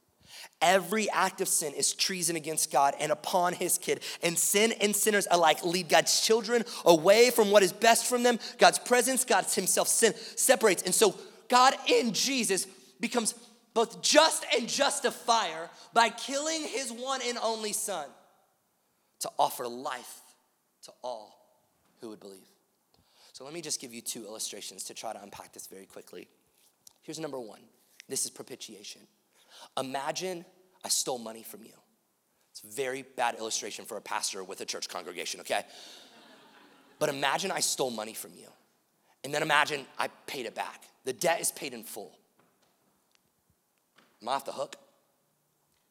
[0.63, 4.01] Every act of sin is treason against God and upon his kid.
[4.23, 8.39] And sin and sinners alike lead God's children away from what is best from them.
[8.57, 10.85] God's presence, God himself sin separates.
[10.85, 11.15] And so
[11.51, 12.67] God in Jesus
[12.99, 13.35] becomes
[13.79, 18.09] both just and justifier by killing his one and only son
[19.21, 20.21] to offer life
[20.83, 21.47] to all
[22.01, 22.49] who would believe.
[23.33, 26.27] So let me just give you two illustrations to try to unpack this very quickly.
[27.03, 27.61] Here's number one
[28.09, 29.03] this is propitiation.
[29.79, 30.45] Imagine
[30.85, 31.75] I stole money from you.
[32.51, 35.63] It's a very bad illustration for a pastor with a church congregation, okay?
[36.99, 38.49] but imagine I stole money from you.
[39.23, 40.83] And then imagine I paid it back.
[41.05, 42.19] The debt is paid in full.
[44.23, 44.77] Am I off the hook?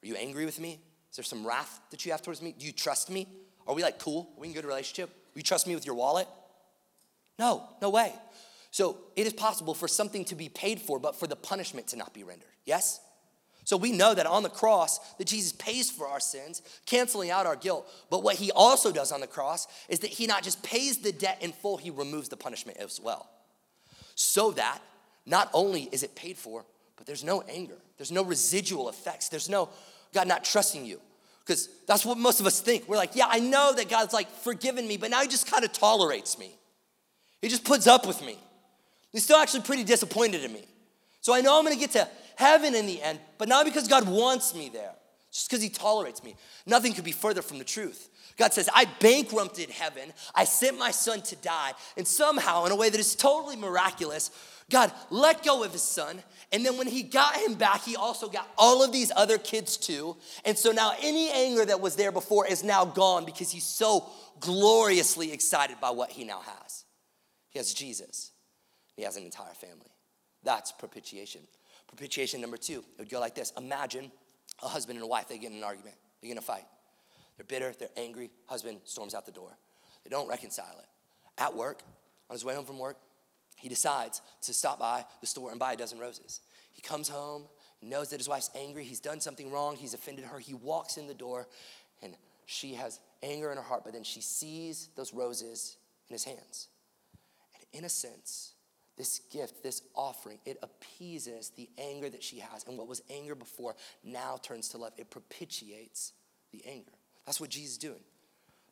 [0.03, 0.80] Are you angry with me?
[1.09, 2.53] Is there some wrath that you have towards me?
[2.57, 3.28] Do you trust me?
[3.67, 4.30] Are we like cool?
[4.38, 5.09] Are we in a good relationship?
[5.09, 6.28] Will you trust me with your wallet?
[7.39, 8.13] No, no way.
[8.71, 11.95] So it is possible for something to be paid for, but for the punishment to
[11.95, 12.49] not be rendered.
[12.65, 12.99] Yes?
[13.63, 17.45] So we know that on the cross that Jesus pays for our sins, canceling out
[17.45, 17.89] our guilt.
[18.09, 21.11] But what he also does on the cross is that he not just pays the
[21.11, 23.30] debt in full, he removes the punishment as well.
[24.15, 24.80] So that
[25.25, 26.65] not only is it paid for,
[26.97, 29.69] but there's no anger, there's no residual effects, there's no
[30.13, 30.99] God not trusting you.
[31.45, 32.89] Because that's what most of us think.
[32.89, 35.63] We're like, yeah, I know that God's like forgiven me, but now he just kind
[35.63, 36.51] of tolerates me.
[37.41, 38.37] He just puts up with me.
[39.13, 40.65] He's still actually pretty disappointed in me.
[41.21, 44.07] So I know I'm gonna get to heaven in the end, but not because God
[44.07, 44.91] wants me there,
[45.31, 46.35] just because he tolerates me.
[46.65, 48.09] Nothing could be further from the truth.
[48.37, 52.75] God says, I bankrupted heaven, I sent my son to die, and somehow, in a
[52.75, 54.29] way that is totally miraculous,
[54.70, 56.22] God let go of his son.
[56.51, 59.78] And then when he got him back, he also got all of these other kids
[59.78, 60.18] too.
[60.45, 64.09] And so now any anger that was there before is now gone because he's so
[64.39, 66.86] gloriously excited by what he now has.
[67.49, 68.32] He has Jesus,
[68.95, 69.91] he has an entire family.
[70.43, 71.41] That's propitiation.
[71.88, 74.11] Propitiation number two, it would go like this Imagine
[74.61, 76.65] a husband and a wife, they get in an argument, they get in a fight.
[77.38, 78.32] They're bitter, they're angry.
[78.47, 79.55] Husband storms out the door.
[80.03, 80.86] They don't reconcile it.
[81.38, 81.84] At work,
[82.30, 82.97] on his way home from work,
[83.57, 86.41] he decides to stop by the store and buy a dozen roses.
[86.71, 87.45] He comes home,
[87.81, 90.39] knows that his wife's angry, he's done something wrong, he's offended her.
[90.39, 91.47] He walks in the door,
[92.01, 95.77] and she has anger in her heart, but then she sees those roses
[96.07, 96.67] in his hands.
[97.55, 98.53] And in a sense,
[98.95, 102.63] this gift, this offering, it appeases the anger that she has.
[102.67, 104.93] And what was anger before now turns to love.
[104.97, 106.13] It propitiates
[106.51, 106.91] the anger.
[107.25, 108.01] That's what Jesus is doing.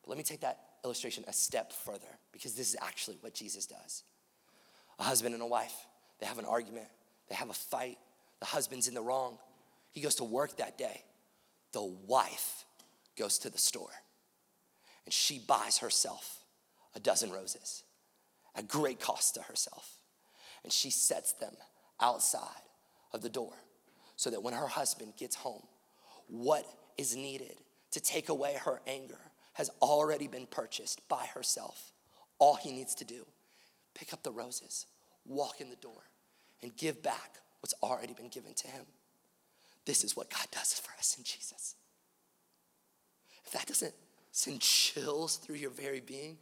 [0.01, 3.65] But let me take that illustration a step further because this is actually what Jesus
[3.65, 4.03] does.
[4.99, 5.75] A husband and a wife,
[6.19, 6.87] they have an argument,
[7.29, 7.97] they have a fight.
[8.39, 9.37] The husband's in the wrong.
[9.91, 11.03] He goes to work that day.
[11.71, 12.65] The wife
[13.17, 13.91] goes to the store
[15.05, 16.43] and she buys herself
[16.95, 17.83] a dozen roses
[18.55, 19.99] at great cost to herself.
[20.63, 21.53] And she sets them
[22.01, 22.49] outside
[23.13, 23.53] of the door
[24.15, 25.63] so that when her husband gets home,
[26.27, 26.65] what
[26.97, 27.57] is needed
[27.91, 29.19] to take away her anger
[29.53, 31.91] has already been purchased by herself.
[32.39, 33.25] All he needs to do,
[33.95, 34.85] pick up the roses,
[35.25, 36.03] walk in the door,
[36.61, 38.85] and give back what's already been given to him.
[39.85, 41.75] This is what God does for us in Jesus.
[43.45, 43.93] If that doesn't
[44.31, 46.37] send chills through your very being,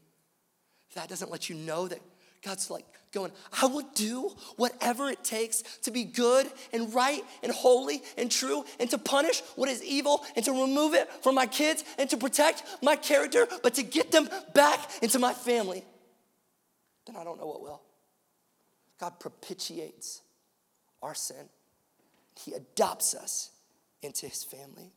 [0.89, 1.99] if that doesn't let you know that
[2.43, 3.32] God's like going,
[3.62, 8.66] I will do whatever it takes to be good and right and holy and true
[8.80, 12.18] and to punish what is evil and to remove it from my kids and to
[12.18, 15.84] protect my character, but to get them back into my family.
[17.06, 17.82] Then I don't know what will.
[18.99, 20.22] God propitiates
[21.01, 21.49] our sin,
[22.39, 23.51] He adopts us
[24.01, 24.91] into His family.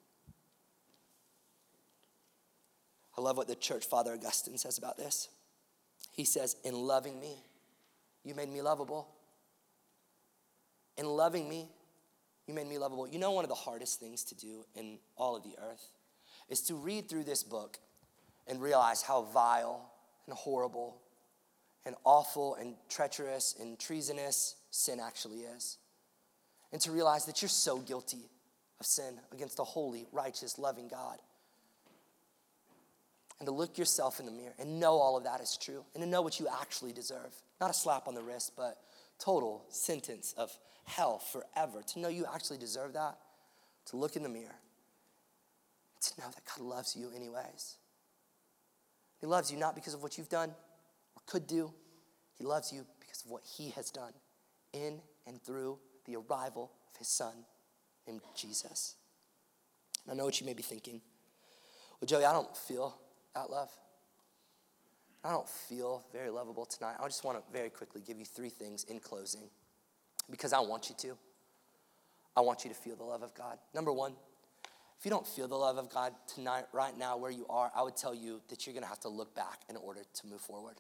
[3.19, 5.29] I love what the church father Augustine says about this.
[6.13, 7.43] He says, In loving me,
[8.25, 9.09] you made me lovable.
[10.99, 11.69] In loving me,
[12.47, 13.09] you made me lovable.
[13.09, 15.89] You know, one of the hardest things to do in all of the earth
[16.49, 17.79] is to read through this book
[18.47, 19.91] and realize how vile
[20.27, 20.99] and horrible
[21.87, 25.79] and awful and treacherous and treasonous sin actually is.
[26.73, 28.29] And to realize that you're so guilty
[28.81, 31.19] of sin against a holy, righteous, loving God
[33.39, 36.03] and to look yourself in the mirror and know all of that is true and
[36.03, 37.35] to know what you actually deserve.
[37.61, 38.79] Not a slap on the wrist, but
[39.19, 41.83] total sentence of hell forever.
[41.95, 43.19] To know you actually deserve that,
[43.87, 44.57] to look in the mirror,
[46.01, 47.77] to know that God loves you anyways.
[49.21, 50.55] He loves you not because of what you've done
[51.27, 51.73] could do,
[52.39, 54.13] He loves you because of what He has done
[54.73, 57.35] in and through the arrival of His Son
[58.07, 58.95] named Jesus.
[60.05, 61.01] And I know what you may be thinking.
[62.01, 62.97] Well, Joey, I don't feel
[63.35, 63.71] that love.
[65.25, 66.97] I don't feel very lovable tonight.
[67.01, 69.51] I just want to very quickly give you three things in closing
[70.31, 71.19] because I want you to.
[72.37, 73.59] I want you to feel the love of God.
[73.75, 74.13] Number one,
[74.99, 77.83] if you don't feel the love of God tonight, right now, where you are, I
[77.83, 80.41] would tell you that you're going to have to look back in order to move
[80.41, 80.77] forward.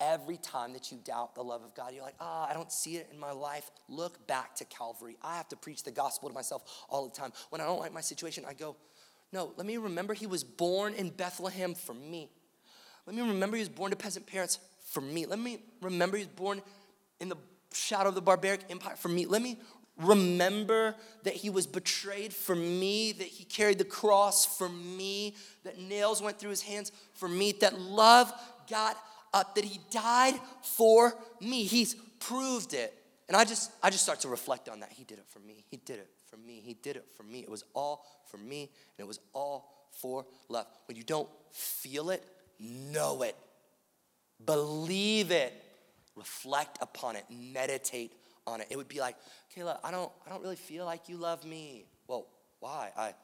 [0.00, 2.70] Every time that you doubt the love of God, you're like, ah, oh, I don't
[2.70, 3.70] see it in my life.
[3.88, 5.16] Look back to Calvary.
[5.22, 7.32] I have to preach the gospel to myself all the time.
[7.50, 8.76] When I don't like my situation, I go,
[9.32, 12.30] no, let me remember he was born in Bethlehem for me.
[13.06, 15.26] Let me remember he was born to peasant parents for me.
[15.26, 16.62] Let me remember he was born
[17.20, 17.36] in the
[17.72, 19.26] shadow of the barbaric empire for me.
[19.26, 19.58] Let me
[19.98, 20.94] remember
[21.24, 25.34] that he was betrayed for me, that he carried the cross for me,
[25.64, 28.32] that nails went through his hands for me, that love
[28.70, 28.96] got
[29.32, 31.64] up, that he died for me.
[31.64, 32.94] He's proved it.
[33.28, 34.90] And I just I just start to reflect on that.
[34.90, 35.64] He did it for me.
[35.70, 36.62] He did it for me.
[36.64, 37.40] He did it for me.
[37.40, 40.66] It was all for me, and it was all for love.
[40.86, 42.24] When you don't feel it,
[42.58, 43.36] know it,
[44.44, 45.52] believe it,
[46.16, 48.12] reflect upon it, meditate
[48.46, 48.68] on it.
[48.70, 49.16] It would be like,
[49.54, 51.84] Kayla, I don't, I don't really feel like you love me.
[52.06, 52.26] Well,
[52.60, 52.90] why?
[52.96, 53.14] I,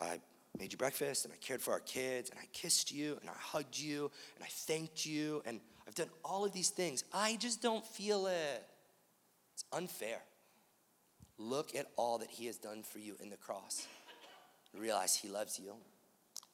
[0.00, 0.20] I
[0.58, 3.34] made you breakfast and I cared for our kids and I kissed you and I
[3.38, 7.04] hugged you and I thanked you and I've done all of these things.
[7.12, 8.64] I just don't feel it.
[9.52, 10.18] It's unfair.
[11.38, 13.86] Look at all that he has done for you in the cross.
[14.72, 15.74] Realize he loves you.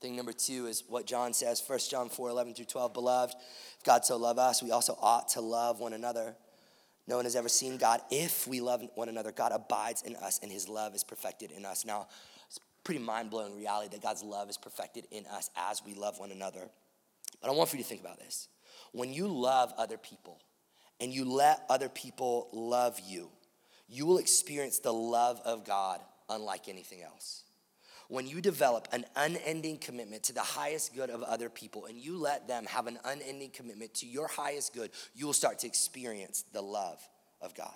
[0.00, 2.94] Thing number two is what John says, 1 John 4 11 through 12.
[2.94, 3.34] Beloved,
[3.78, 6.34] if God so loved us, we also ought to love one another.
[7.06, 8.00] No one has ever seen God.
[8.10, 11.66] If we love one another, God abides in us and his love is perfected in
[11.66, 11.84] us.
[11.84, 12.08] Now,
[12.90, 16.32] pretty mind blowing reality that God's love is perfected in us as we love one
[16.32, 16.68] another.
[17.40, 18.48] But I want for you to think about this.
[18.90, 20.40] When you love other people
[20.98, 23.28] and you let other people love you,
[23.88, 27.44] you will experience the love of God unlike anything else.
[28.08, 32.18] When you develop an unending commitment to the highest good of other people and you
[32.18, 36.44] let them have an unending commitment to your highest good, you will start to experience
[36.52, 36.98] the love
[37.40, 37.70] of God.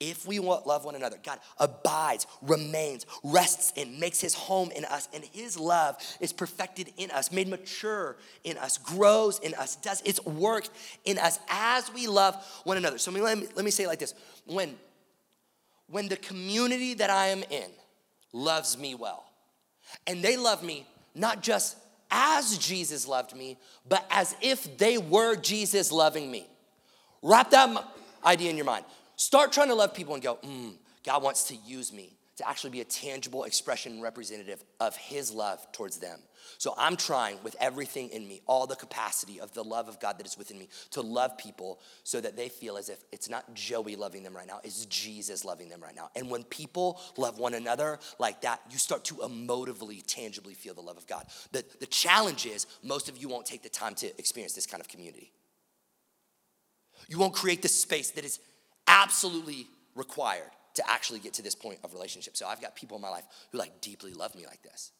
[0.00, 5.08] If we love one another, God abides, remains, rests in, makes his home in us,
[5.12, 10.00] and his love is perfected in us, made mature in us, grows in us, does
[10.02, 10.68] its work
[11.04, 12.98] in us as we love one another.
[12.98, 14.14] So let me, let me say it like this
[14.46, 14.76] when,
[15.88, 17.70] when the community that I am in
[18.32, 19.24] loves me well,
[20.06, 21.76] and they love me not just
[22.10, 23.58] as Jesus loved me,
[23.88, 26.46] but as if they were Jesus loving me.
[27.22, 27.84] Wrap that
[28.24, 28.84] idea in your mind.
[29.18, 32.70] Start trying to love people and go, mm, God wants to use me to actually
[32.70, 36.20] be a tangible expression representative of His love towards them.
[36.56, 40.18] So I'm trying with everything in me, all the capacity of the love of God
[40.18, 43.52] that is within me, to love people so that they feel as if it's not
[43.54, 46.10] Joey loving them right now, it's Jesus loving them right now.
[46.14, 50.80] And when people love one another like that, you start to emotively, tangibly feel the
[50.80, 51.26] love of God.
[51.50, 54.80] The, the challenge is most of you won't take the time to experience this kind
[54.80, 55.32] of community.
[57.08, 58.38] You won't create the space that is
[58.88, 62.36] absolutely required to actually get to this point of relationship.
[62.36, 64.92] So I've got people in my life who like deeply love me like this.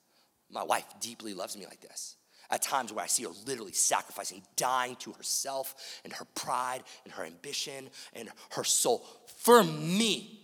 [0.50, 2.16] My wife deeply loves me like this.
[2.50, 5.74] At times where I see her literally sacrificing, dying to herself
[6.04, 10.40] and her pride and her ambition and her soul for me.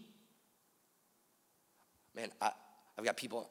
[2.14, 2.52] Man, I,
[2.96, 3.48] have got people,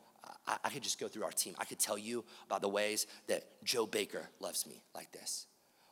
[0.48, 1.56] I, I could just go through our team.
[1.58, 5.48] I could tell you about the ways that Joe Baker loves me like this.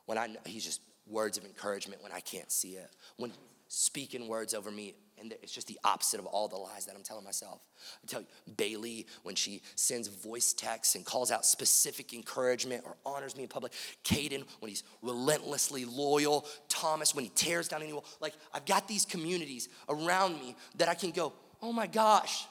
[0.06, 2.90] When I, he's just words of encouragement when I can't see it.
[3.16, 3.32] When
[3.74, 7.02] speaking words over me and it's just the opposite of all the lies that I'm
[7.02, 7.60] telling myself.
[8.02, 12.96] I tell you, Bailey, when she sends voice texts and calls out specific encouragement or
[13.06, 13.72] honors me in public.
[14.04, 16.46] Caden, when he's relentlessly loyal.
[16.68, 18.04] Thomas, when he tears down any wall.
[18.20, 22.44] Like, I've got these communities around me that I can go, oh my gosh,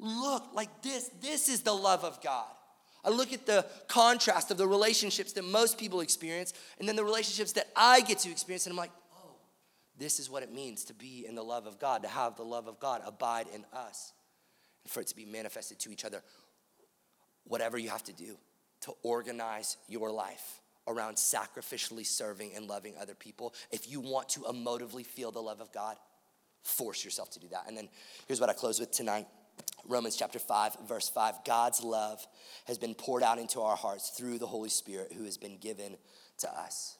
[0.00, 2.48] look, like this, this is the love of God.
[3.04, 7.04] I look at the contrast of the relationships that most people experience and then the
[7.04, 8.90] relationships that I get to experience, and I'm like,
[9.98, 12.42] this is what it means to be in the love of God, to have the
[12.42, 14.12] love of God abide in us,
[14.84, 16.22] and for it to be manifested to each other.
[17.44, 18.36] Whatever you have to do
[18.82, 24.40] to organize your life around sacrificially serving and loving other people, if you want to
[24.40, 25.96] emotively feel the love of God,
[26.62, 27.64] force yourself to do that.
[27.68, 27.88] And then
[28.26, 29.26] here's what I close with tonight.
[29.88, 32.26] Romans chapter 5, verse 5 God's love
[32.66, 35.96] has been poured out into our hearts through the Holy Spirit who has been given
[36.38, 36.95] to us.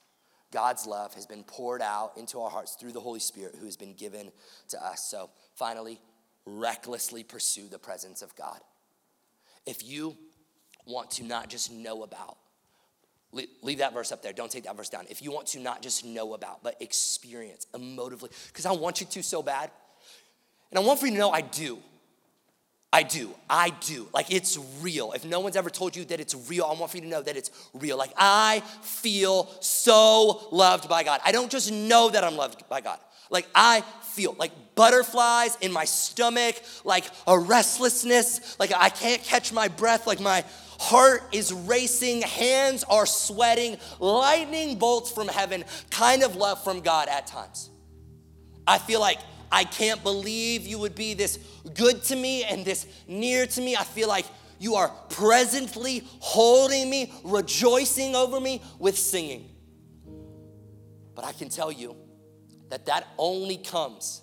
[0.53, 3.77] God's love has been poured out into our hearts through the Holy Spirit who has
[3.77, 4.31] been given
[4.69, 5.03] to us.
[5.03, 6.01] So, finally,
[6.45, 8.61] recklessly pursue the presence of God.
[9.67, 10.17] If you
[10.87, 12.37] want to not just know about,
[13.63, 14.33] leave that verse up there.
[14.33, 15.05] Don't take that verse down.
[15.11, 19.07] If you want to not just know about, but experience emotively, because I want you
[19.07, 19.71] to so bad.
[20.71, 21.79] And I want for you to know I do.
[22.97, 23.35] I do.
[23.51, 24.09] I do.
[24.15, 25.13] Like it's real.
[25.13, 27.21] If no one's ever told you that it's real, I want for you to know
[27.21, 27.99] that it's real.
[27.99, 31.21] Like I feel so loved by God.
[31.23, 32.99] I don't just know that I'm loved by God.
[33.29, 33.83] Like I
[34.15, 40.07] feel like butterflies in my stomach, like a restlessness, like I can't catch my breath,
[40.07, 40.43] like my
[40.81, 47.09] heart is racing, hands are sweating, lightning bolts from heaven, kind of love from God
[47.09, 47.69] at times.
[48.67, 49.19] I feel like
[49.51, 51.39] I can't believe you would be this
[51.75, 53.77] good to me and this near to me.
[53.77, 54.27] I feel like
[54.59, 59.51] you are presently holding me, rejoicing over me with singing.
[61.15, 61.97] But I can tell you
[62.71, 64.23] that that only comes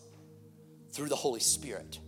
[0.92, 2.00] through the Holy Spirit.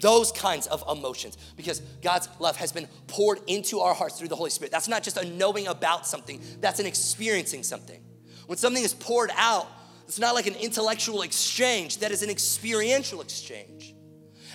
[0.00, 4.36] Those kinds of emotions, because God's love has been poured into our hearts through the
[4.36, 4.70] Holy Spirit.
[4.70, 8.00] That's not just a knowing about something, that's an experiencing something.
[8.46, 9.66] When something is poured out,
[10.08, 13.94] it's not like an intellectual exchange, that is an experiential exchange.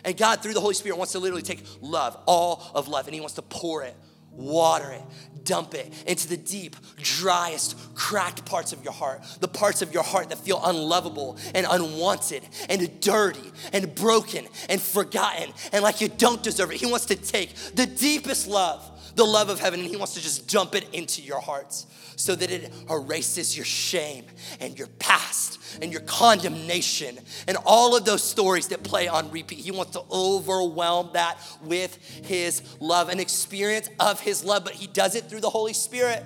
[0.03, 3.13] And God, through the Holy Spirit, wants to literally take love, all of love, and
[3.13, 3.95] He wants to pour it,
[4.31, 5.01] water it,
[5.43, 10.01] dump it into the deep, driest, cracked parts of your heart, the parts of your
[10.01, 16.07] heart that feel unlovable and unwanted and dirty and broken and forgotten and like you
[16.07, 16.77] don't deserve it.
[16.77, 20.21] He wants to take the deepest love, the love of heaven, and He wants to
[20.21, 24.25] just dump it into your hearts so that it erases your shame
[24.59, 29.59] and your past and your condemnation and all of those stories that play on repeat.
[29.59, 34.87] He wants to overwhelm that with His love, an experience of His love, but He
[34.87, 36.23] does it through the Holy Spirit.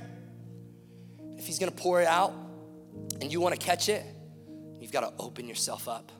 [1.38, 2.34] If He's gonna pour it out
[3.22, 4.06] and you wanna catch it,
[4.80, 6.12] you've gotta open yourself up.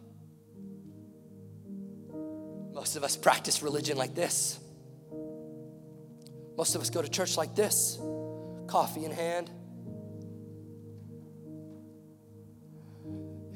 [2.74, 4.60] Most of us practice religion like this.
[6.58, 8.00] Most of us go to church like this
[8.68, 9.50] coffee in hand.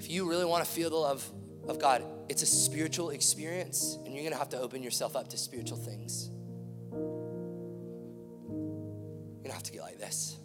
[0.01, 1.23] if you really want to feel the love
[1.67, 5.37] of God, it's a spiritual experience, and you're gonna have to open yourself up to
[5.37, 6.31] spiritual things.
[9.31, 10.37] You're gonna have to get like this.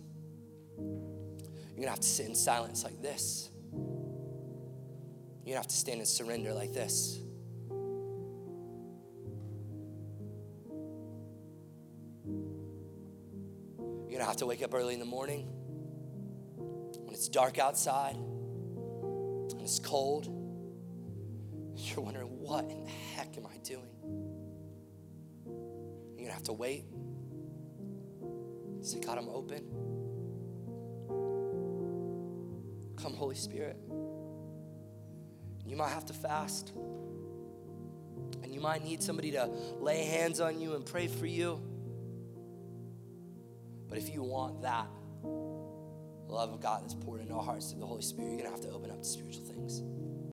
[0.76, 3.48] You're gonna have to sit in silence like this.
[3.72, 7.18] You're gonna have to stand and surrender like this.
[14.16, 15.46] You're gonna have to wake up early in the morning
[16.56, 20.24] when it's dark outside and it's cold.
[21.76, 23.82] You're wondering, what in the heck am I doing?
[25.44, 26.86] You're gonna have to wait.
[28.80, 29.66] Say, God, I'm open.
[32.96, 33.76] Come, Holy Spirit.
[35.66, 36.72] You might have to fast.
[38.42, 41.60] And you might need somebody to lay hands on you and pray for you.
[43.97, 44.88] But if you want that,
[46.28, 48.61] love of God that's poured into our hearts through the Holy Spirit, you're gonna have
[48.61, 49.80] to open up to spiritual things.